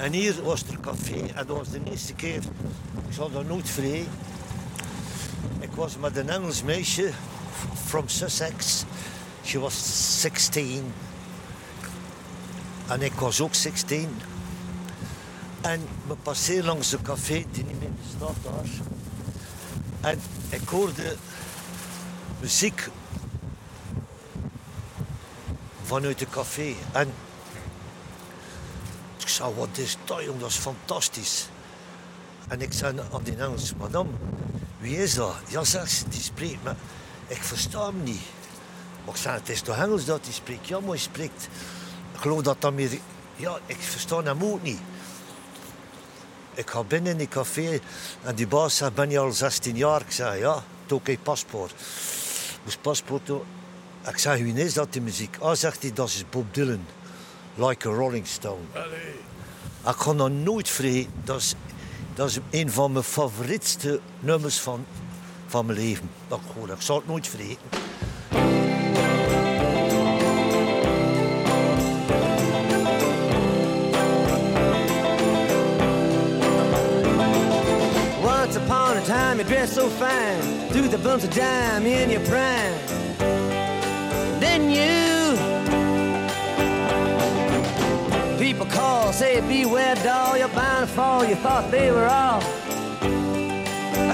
en 0.05 0.13
hier 0.13 0.43
was 0.43 0.63
er 0.63 0.79
café 0.79 1.27
en 1.35 1.47
dat 1.47 1.57
was 1.57 1.69
de 1.69 1.81
eerste 1.91 2.13
keer. 2.13 2.43
Ik 3.07 3.13
zal 3.13 3.31
dat 3.31 3.45
nooit 3.45 3.69
vergeten. 3.69 4.39
Was 5.81 5.97
met 5.97 6.17
een 6.17 6.29
Engels 6.29 6.63
meisje 6.63 7.11
from 7.85 8.07
Sussex. 8.07 8.83
She 9.43 9.59
was 9.59 9.73
16. 10.21 10.93
En 12.87 13.01
ik 13.01 13.13
was 13.13 13.41
ook 13.41 13.53
16. 13.53 14.17
En 15.61 15.87
we 16.07 16.15
passeerden 16.15 16.65
langs 16.65 16.91
een 16.91 17.01
café 17.01 17.45
die 17.51 17.63
niet 17.63 17.79
meer 17.79 17.89
bestaat 17.91 18.35
daar. 18.43 18.69
En 20.11 20.21
ik 20.49 20.69
hoorde 20.69 21.15
muziek 22.39 22.89
vanuit 25.83 26.19
het 26.19 26.29
café. 26.29 26.73
En 26.91 27.13
ik 29.17 29.27
zei, 29.27 29.53
wat 29.53 29.77
is 29.77 29.97
dat, 30.05 30.23
jong? 30.23 30.39
Dat 30.39 30.49
is 30.49 30.55
fantastisch. 30.55 31.49
En 32.47 32.61
ik 32.61 32.73
zei 32.73 32.99
aan 33.13 33.23
die 33.23 33.35
Engels, 33.35 33.73
madame, 33.75 34.09
wie 34.81 34.97
is 34.97 35.13
dat? 35.13 35.35
Ja, 35.47 35.63
zegt 35.63 35.91
ze, 35.91 36.09
die 36.09 36.21
spreekt, 36.21 36.63
maar 36.63 36.75
ik 37.27 37.43
versta 37.43 37.85
hem 37.85 38.03
niet. 38.03 38.21
Zei, 39.13 39.37
het 39.37 39.49
is 39.49 39.61
toch 39.61 39.77
Engels 39.77 40.05
dat 40.05 40.19
hij 40.23 40.33
spreekt? 40.33 40.67
Ja, 40.67 40.79
maar 40.79 40.89
hij 40.89 40.97
spreekt... 40.97 41.47
Ik 42.13 42.19
geloof 42.19 42.41
dat 42.41 42.61
dat 42.61 42.73
meer... 42.73 42.99
Ja, 43.35 43.59
ik 43.65 43.77
versta 43.79 44.23
hem 44.23 44.43
ook 44.43 44.63
niet. 44.63 44.79
Ik 46.53 46.69
ga 46.69 46.83
binnen 46.83 47.11
in 47.11 47.17
die 47.17 47.27
café 47.27 47.79
en 48.23 48.35
die 48.35 48.47
baas 48.47 48.77
zegt, 48.77 48.93
ben 48.93 49.09
je 49.09 49.19
al 49.19 49.31
16 49.31 49.75
jaar? 49.75 50.01
Ik 50.01 50.11
zei, 50.11 50.39
ja, 50.39 50.63
hij 51.03 51.17
paspoort. 51.23 51.73
Moest 52.63 52.81
paspoort 52.81 53.25
doen. 53.25 53.41
Ik 54.07 54.17
zeg, 54.17 54.37
wie 54.37 54.53
is 54.53 54.73
dat, 54.73 54.93
die 54.93 55.01
muziek? 55.01 55.37
Ah, 55.39 55.55
zegt 55.55 55.81
hij, 55.81 55.93
dat 55.93 56.07
is 56.07 56.23
Bob 56.29 56.53
Dylan. 56.53 56.85
Like 57.55 57.89
a 57.89 57.91
Rolling 57.91 58.27
Stone. 58.27 58.61
Ik 59.87 59.95
ga 59.95 60.13
dat 60.13 60.31
nooit 60.31 60.69
vergeten. 60.69 61.11
Dat 61.23 61.39
is, 61.39 61.55
dat 62.13 62.29
is 62.29 62.39
een 62.49 62.71
van 62.71 62.91
mijn 62.91 63.03
favorietste 63.03 63.99
nummers 64.19 64.59
van, 64.59 64.85
van 65.47 65.65
mijn 65.65 65.77
leven. 65.77 66.09
Dat 66.27 66.39
ik, 66.55 66.75
ik 66.75 66.81
zal 66.81 66.95
het 66.95 67.07
nooit 67.07 67.27
vergeten. 67.27 67.69
Once 78.23 78.57
upon 78.57 78.97
a 78.97 79.01
time, 79.05 79.39
you 79.39 79.43
dressed 79.43 79.75
so 79.75 79.87
fine, 79.89 80.67
threw 80.69 80.89
the 80.89 80.97
bumps 80.97 81.23
of 81.23 81.29
dime 81.29 81.85
in 81.85 82.09
your 82.09 82.27
prime. 82.29 83.00
Call, 88.65 89.13
say, 89.13 89.41
beware, 89.41 89.95
doll, 89.95 90.37
you're 90.37 90.47
bound 90.49 90.87
to 90.87 90.93
fall. 90.93 91.25
You 91.25 91.35
thought 91.35 91.71
they 91.71 91.91
were 91.91 92.07
all 92.07 92.41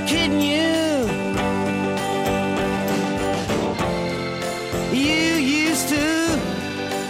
kidding 0.07 0.41
you. 0.41 1.05
You 4.93 5.35
used 5.35 5.89
to 5.89 6.05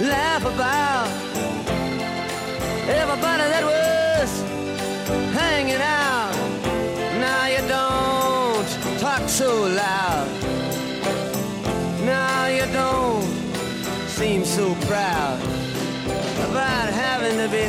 laugh 0.02 0.46
about 0.46 0.97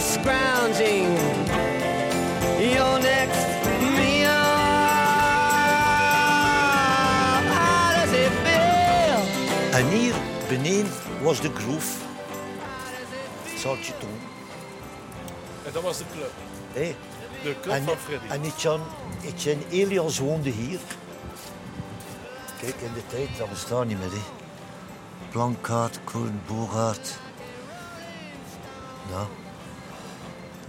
scrounging 0.00 1.16
your 2.72 2.98
next 3.00 3.46
meal. 3.96 4.46
How 7.52 7.92
does 7.94 8.12
it 8.12 8.32
feel? 8.44 9.20
En 9.80 9.88
hier 9.88 10.14
beneden 10.48 10.92
was 11.22 11.40
de 11.40 11.50
groove. 11.54 11.96
Zal 13.56 13.72
het 13.76 13.87
je 13.87 13.92
doen. 14.00 14.18
En 15.64 15.72
dat 15.72 15.82
was 15.82 15.98
de 15.98 16.04
club. 16.12 16.30
Hé. 16.72 16.94
De 17.42 17.54
club 17.62 17.74
En, 17.74 17.84
van 17.84 17.96
Freddy. 17.96 18.26
en 18.28 18.42
Etienne, 18.44 18.84
Etienne 19.24 19.62
Elias 19.70 20.18
woonde 20.18 20.50
hier. 20.50 20.78
Kijk, 22.61 22.74
in 22.80 22.92
de 22.94 23.06
tijd, 23.06 23.28
dat 23.38 23.48
bestaat 23.50 23.87
niet 23.87 23.98
meer. 23.98 24.11
Hè. 24.11 24.22
Plankaart, 25.30 25.98
Koen, 26.04 26.40
Bogaert. 26.46 27.18
Ja. 29.11 29.26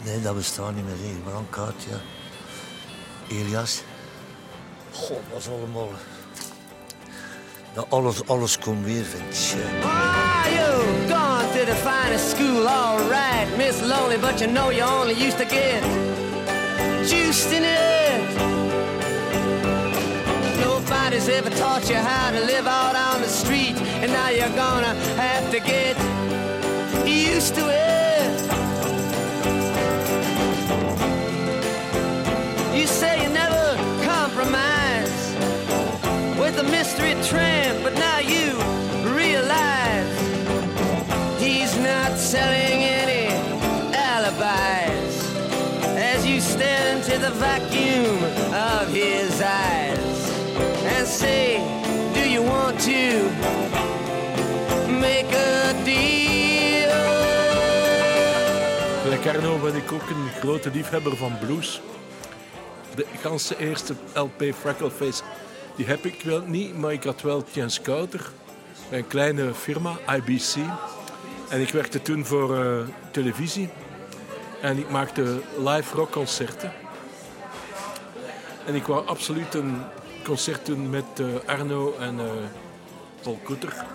Nee, 0.03 0.21
dat 0.21 0.35
bestaat 0.35 0.75
niet 0.75 0.85
meer. 0.85 0.93
Hè. 0.93 1.19
Plankaart, 1.29 1.83
ja. 1.89 1.99
Elias. 3.35 3.81
God, 4.93 5.21
is 5.37 5.47
allemaal... 5.47 5.89
Dat 7.73 7.85
alles, 7.89 8.27
alles 8.27 8.59
komt 8.59 8.85
weer, 8.85 9.03
vind 9.05 9.37
je. 9.37 9.57
You 10.55 10.83
gone 11.07 11.47
to 11.53 11.65
the 11.65 11.75
finest 11.75 12.29
school, 12.29 12.67
all 12.67 12.97
right, 12.97 13.57
Miss 13.57 13.81
Lonely, 13.81 14.17
but 14.17 14.39
you 14.39 14.51
know 14.51 14.71
you 14.71 14.83
only 14.99 15.13
used 15.13 15.37
to 15.37 15.45
get 15.45 15.83
juiced 17.05 17.51
in 17.51 17.63
it. 17.63 18.21
Nobody's 20.59 21.27
ever 21.27 21.51
taught 21.51 21.89
you 21.89 21.97
how 21.97 22.31
to 22.31 22.45
live 22.45 22.67
out 22.67 22.95
on 22.95 23.21
the 23.21 23.29
street, 23.29 23.75
and 24.01 24.11
now 24.11 24.29
you're 24.29 24.55
gonna 24.55 24.95
have 25.15 25.51
to 25.51 25.59
get 25.59 25.95
used 27.05 27.55
to 27.55 27.69
it. 27.69 28.18
A 36.59 36.63
mystery 36.63 37.15
tramp, 37.23 37.81
but 37.83 37.93
now 37.93 38.19
you 38.19 38.51
realize 39.15 40.11
he's 41.39 41.77
not 41.77 42.17
selling 42.17 42.83
any 42.83 43.27
alibis 43.95 45.15
as 45.95 46.25
you 46.25 46.41
stare 46.41 46.95
into 46.95 47.17
the 47.17 47.31
vacuum 47.31 48.17
of 48.53 48.89
his 48.93 49.41
eyes 49.41 50.19
and 50.95 51.07
say, 51.07 51.57
Do 52.13 52.29
you 52.29 52.41
want 52.41 52.77
to 52.81 53.29
make 54.91 55.31
a 55.31 55.73
deal? 55.85 56.89
Gelijk 59.03 59.27
Arno 59.27 59.57
ben 59.57 59.75
ik 59.75 59.91
ook 59.91 60.09
een 60.09 60.29
grote 60.39 60.69
liefhebber 60.71 61.17
van 61.17 61.37
blues. 61.39 61.81
De 62.95 63.05
ganse 63.21 63.57
eerste 63.57 63.93
LP 64.13 64.43
Freckleface, 64.59 65.21
die 65.79 65.87
heb 65.87 66.05
ik 66.05 66.21
wel 66.21 66.41
niet, 66.41 66.77
maar 66.77 66.93
ik 66.93 67.03
had 67.03 67.21
wel 67.21 67.43
Ken 67.53 67.71
Scouter, 67.71 68.31
een 68.91 69.07
kleine 69.07 69.53
firma, 69.53 69.97
IBC. 70.15 70.55
En 71.49 71.61
ik 71.61 71.69
werkte 71.69 72.01
toen 72.01 72.25
voor 72.25 72.63
eh, 72.63 72.87
televisie 73.11 73.69
en 74.61 74.77
ik 74.77 74.89
maakte 74.89 75.41
live 75.57 75.95
rockconcerten. 75.95 76.73
En 78.65 78.75
ik 78.75 78.83
wou 78.83 79.07
absoluut 79.07 79.53
een 79.53 79.81
concert 80.23 80.65
doen 80.65 80.89
met 80.89 81.05
eh, 81.15 81.25
Arno 81.45 81.95
en 81.99 82.19
eh, 82.19 82.25
Paul 83.21 83.39
Koeter. 83.43 83.85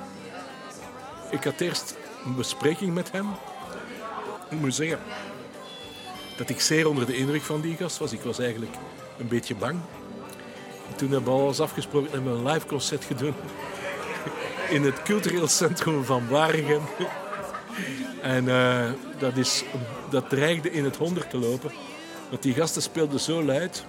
Ik 1.31 1.45
had 1.45 1.61
eerst 1.61 1.97
een 2.25 2.35
bespreking 2.35 2.95
met 2.95 3.13
hem. 3.13 3.27
Ik 4.51 4.61
moet 4.61 4.75
zeggen 4.75 4.99
dat 6.37 6.49
ik 6.49 6.61
zeer 6.61 6.89
onder 6.89 7.07
de 7.07 7.17
indruk 7.17 7.43
van 7.43 7.61
die 7.61 7.77
gast 7.77 7.99
was. 7.99 8.13
Ik 8.13 8.23
was 8.23 8.39
eigenlijk 8.39 8.73
een 9.19 9.29
beetje 9.29 9.55
bang. 9.55 9.81
En 10.91 10.97
toen 10.97 11.11
hebben 11.11 11.35
we 11.35 11.41
alles 11.41 11.61
afgesproken 11.61 12.09
en 12.09 12.15
hebben 12.15 12.33
we 12.33 12.39
een 12.39 12.53
live 12.53 12.67
concert 12.67 13.05
gedaan 13.05 13.35
in 14.69 14.83
het 14.83 15.03
cultureel 15.03 15.49
centrum 15.49 16.05
van 16.05 16.29
Waregem. 16.29 16.83
En 18.23 18.49
eh, 18.49 18.91
dat, 19.19 19.37
is, 19.37 19.65
dat 20.11 20.29
dreigde 20.29 20.71
in 20.71 20.85
het 20.85 20.97
honderd 20.97 21.31
te 21.31 21.39
lopen. 21.39 21.71
Want 22.31 22.43
die 22.43 22.55
gasten 22.55 22.83
speelden 22.83 23.21
zo 23.21 23.43
luid 23.43 23.85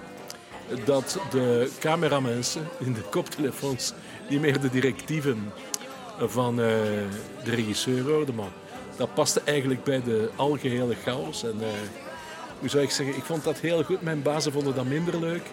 dat 0.84 1.18
de 1.30 1.70
cameramensen 1.78 2.68
in 2.78 2.92
de 2.92 3.00
koptelefoons 3.00 3.92
niet 4.28 4.40
meer 4.40 4.60
de 4.60 4.70
directieven 4.70 5.52
van 6.18 6.60
eh, 6.60 6.66
de 7.44 7.50
regisseur 7.50 8.02
hoorden. 8.10 8.34
Maar 8.34 8.52
dat 8.96 9.14
paste 9.14 9.40
eigenlijk 9.44 9.84
bij 9.84 10.02
de 10.02 10.30
algehele 10.36 10.94
chaos. 10.94 11.44
En 11.44 11.56
eh, 11.60 11.68
hoe 12.58 12.68
zou 12.68 12.82
ik 12.82 12.90
zeggen, 12.90 13.16
ik 13.16 13.24
vond 13.24 13.44
dat 13.44 13.58
heel 13.58 13.82
goed. 13.82 14.02
Mijn 14.02 14.22
bazen 14.22 14.52
vonden 14.52 14.74
dat 14.74 14.84
minder 14.84 15.20
leuk. 15.20 15.46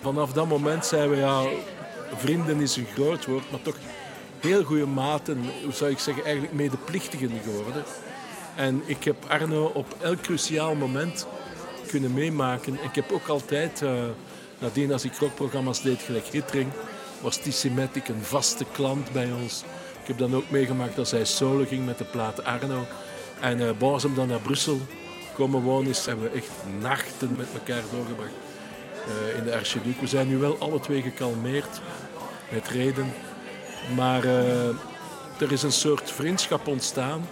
Vanaf 0.00 0.32
dat 0.32 0.48
moment 0.48 0.86
zijn 0.86 1.10
we, 1.10 1.16
ja, 1.16 1.42
vrienden 2.16 2.60
is 2.60 2.76
een 2.76 2.86
groot 2.94 3.26
woord, 3.26 3.50
maar 3.50 3.62
toch 3.62 3.76
heel 4.40 4.64
goede 4.64 4.86
maten, 4.86 5.44
hoe 5.64 5.72
zou 5.72 5.90
ik 5.90 5.98
zeggen, 5.98 6.24
eigenlijk 6.24 6.54
medeplichtigen 6.54 7.30
geworden. 7.44 7.84
En 8.56 8.82
ik 8.86 9.04
heb 9.04 9.16
Arno 9.28 9.64
op 9.74 9.96
elk 10.02 10.20
cruciaal 10.20 10.74
moment 10.74 11.26
kunnen 11.86 12.14
meemaken. 12.14 12.74
Ik 12.74 12.94
heb 12.94 13.12
ook 13.12 13.28
altijd, 13.28 13.82
eh, 13.82 13.92
nadien 14.58 14.92
als 14.92 15.04
ik 15.04 15.16
rockprogramma's 15.16 15.82
deed, 15.82 16.00
gelijk 16.00 16.26
Hitring, 16.26 16.70
was 17.20 17.36
Tissimatic 17.36 18.08
een 18.08 18.22
vaste 18.22 18.64
klant 18.72 19.12
bij 19.12 19.32
ons. 19.42 19.64
Ik 20.02 20.06
heb 20.06 20.18
dan 20.18 20.34
ook 20.34 20.50
meegemaakt 20.50 20.96
dat 20.96 21.08
zij 21.08 21.24
solo 21.24 21.64
ging 21.64 21.86
met 21.86 21.98
de 21.98 22.04
plaat 22.04 22.44
Arno. 22.44 22.86
En 23.40 23.60
uh, 23.60 23.70
bon, 23.78 23.92
als 23.92 24.02
hem 24.02 24.14
dan 24.14 24.28
naar 24.28 24.40
Brussel 24.40 24.80
komen 25.34 25.62
wonen 25.62 25.90
is, 25.90 26.06
hebben 26.06 26.24
we 26.24 26.38
echt 26.38 26.50
nachten 26.80 27.34
met 27.36 27.46
elkaar 27.54 27.82
doorgebracht 27.92 28.49
eh, 29.10 29.38
in 29.38 29.44
de 29.44 29.54
Archiduc. 29.54 30.00
We 30.00 30.06
zijn 30.06 30.28
nu 30.28 30.36
wel 30.38 30.56
alle 30.58 30.80
twee 30.80 31.02
gekalmeerd 31.02 31.80
met 32.48 32.68
reden. 32.68 33.12
Maar 33.96 34.24
eh, 34.24 34.68
er 35.38 35.52
is 35.52 35.62
een 35.62 35.72
soort 35.72 36.10
vriendschap 36.10 36.66
ontstaan. 36.66 37.28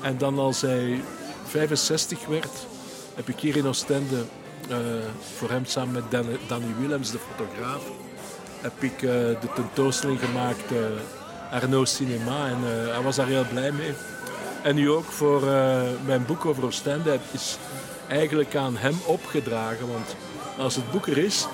En 0.00 0.18
dan 0.18 0.38
als 0.38 0.60
hij 0.60 1.00
65 1.46 2.26
werd, 2.26 2.66
heb 3.14 3.28
ik 3.28 3.40
hier 3.40 3.56
in 3.56 3.66
Oostende 3.66 4.24
eh, 4.70 4.76
voor 5.36 5.50
hem 5.50 5.64
samen 5.64 5.92
met 5.92 6.10
Dan- 6.10 6.38
Danny 6.46 6.74
Willems, 6.78 7.10
de 7.10 7.18
fotograaf, 7.36 7.82
heb 8.60 8.82
ik 8.82 8.98
de 9.00 9.48
tentoonstelling 9.54 10.20
gemaakt 10.20 10.72
Arno 11.50 11.84
Cinema. 11.84 12.46
En 12.46 12.58
hij 12.62 13.02
was 13.02 13.16
daar 13.16 13.26
heel 13.26 13.44
blij 13.52 13.72
mee. 13.72 13.92
En 14.62 14.74
nu 14.74 14.90
ook 14.90 15.04
voor 15.04 15.40
mijn 16.06 16.24
boek 16.26 16.44
over 16.44 16.64
Oostende 16.64 17.18
is 17.30 17.58
eigenlijk 18.08 18.56
aan 18.56 18.76
hem 18.76 18.98
opgedragen. 19.04 19.88
Want 19.88 20.16
als 20.58 20.76
het 20.76 20.90
boek 20.90 21.06
er 21.06 21.18
is, 21.18 21.46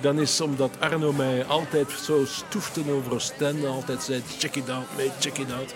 dan 0.00 0.18
is 0.18 0.40
omdat 0.40 0.70
Arno 0.78 1.12
mij 1.12 1.44
altijd 1.44 1.90
zo 2.04 2.24
stoefde 2.24 2.92
over 2.92 3.12
Oostende. 3.12 3.66
Altijd 3.66 4.02
zei, 4.02 4.22
check 4.38 4.56
it 4.56 4.70
out, 4.70 4.86
mate, 4.96 5.12
check 5.20 5.38
it 5.38 5.52
out. 5.52 5.74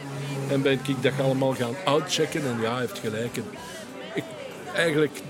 En 0.49 0.63
ben 0.63 0.73
ik 0.73 1.03
dat 1.03 1.13
allemaal 1.23 1.55
gaan 1.55 1.75
outchecken. 1.85 2.47
En 2.47 2.61
ja, 2.61 2.71
hij 2.71 2.81
heeft 2.81 2.99
gelijk. 2.99 3.37
En 3.37 3.45
ik, 4.15 4.25
eigenlijk, 4.75 5.21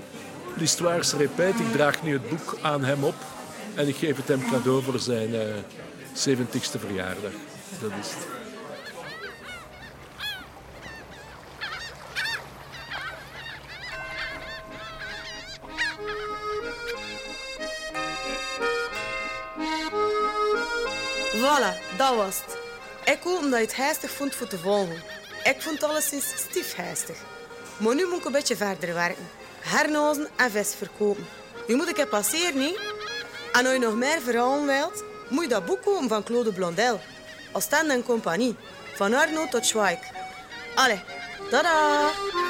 l'histoire 0.55 1.17
répète. 1.17 1.63
Ik 1.63 1.71
draag 1.71 2.03
nu 2.03 2.13
het 2.13 2.29
boek 2.29 2.57
aan 2.61 2.83
hem 2.83 3.03
op. 3.03 3.15
En 3.75 3.87
ik 3.87 3.95
geef 3.95 4.17
het 4.17 4.27
hem 4.27 4.41
cadeau 4.51 4.83
voor 4.83 4.99
zijn 4.99 5.35
eh 5.35 5.41
70ste 6.17 6.79
verjaardag. 6.79 7.31
Dat 7.81 7.91
is 8.01 8.09
het. 8.09 8.36
Voilà, 21.47 21.97
dat 21.97 22.15
was 22.15 22.41
het. 22.45 22.57
Ik 23.15 23.23
hoop 23.23 23.41
dat 23.41 23.51
je 23.51 23.55
het 23.55 23.75
heistig 23.75 24.11
vond 24.11 24.35
voor 24.35 24.47
te 24.47 24.57
volgen. 24.57 25.01
Ik 25.43 25.55
vond 25.61 25.81
het 25.81 25.89
alleszins 25.89 26.25
stief 26.35 26.75
heistig. 26.75 27.17
Maar 27.77 27.95
nu 27.95 28.07
moet 28.07 28.17
ik 28.17 28.25
een 28.25 28.31
beetje 28.31 28.55
verder 28.55 28.93
werken. 28.93 29.29
Hernozen 29.59 30.27
en 30.35 30.51
vis 30.51 30.75
verkopen. 30.75 31.27
Nu 31.67 31.75
moet 31.75 31.89
ik 31.89 31.97
het 31.97 32.09
passeren, 32.09 32.59
niet? 32.59 32.79
En 33.53 33.65
als 33.65 33.73
je 33.73 33.79
nog 33.79 33.95
meer 33.95 34.21
verhalen 34.21 34.65
wilt, 34.65 35.03
moet 35.29 35.43
je 35.43 35.49
dat 35.49 35.65
boek 35.65 35.81
kopen 35.81 36.07
van 36.07 36.23
Claude 36.23 36.53
Blondel. 36.53 36.99
Oostende 37.51 37.93
en 37.93 38.03
Compagnie. 38.03 38.55
Van 38.95 39.13
Arno 39.13 39.47
tot 39.47 39.65
Schweik. 39.65 39.99
Allee, 40.75 41.01
tada! 41.49 42.46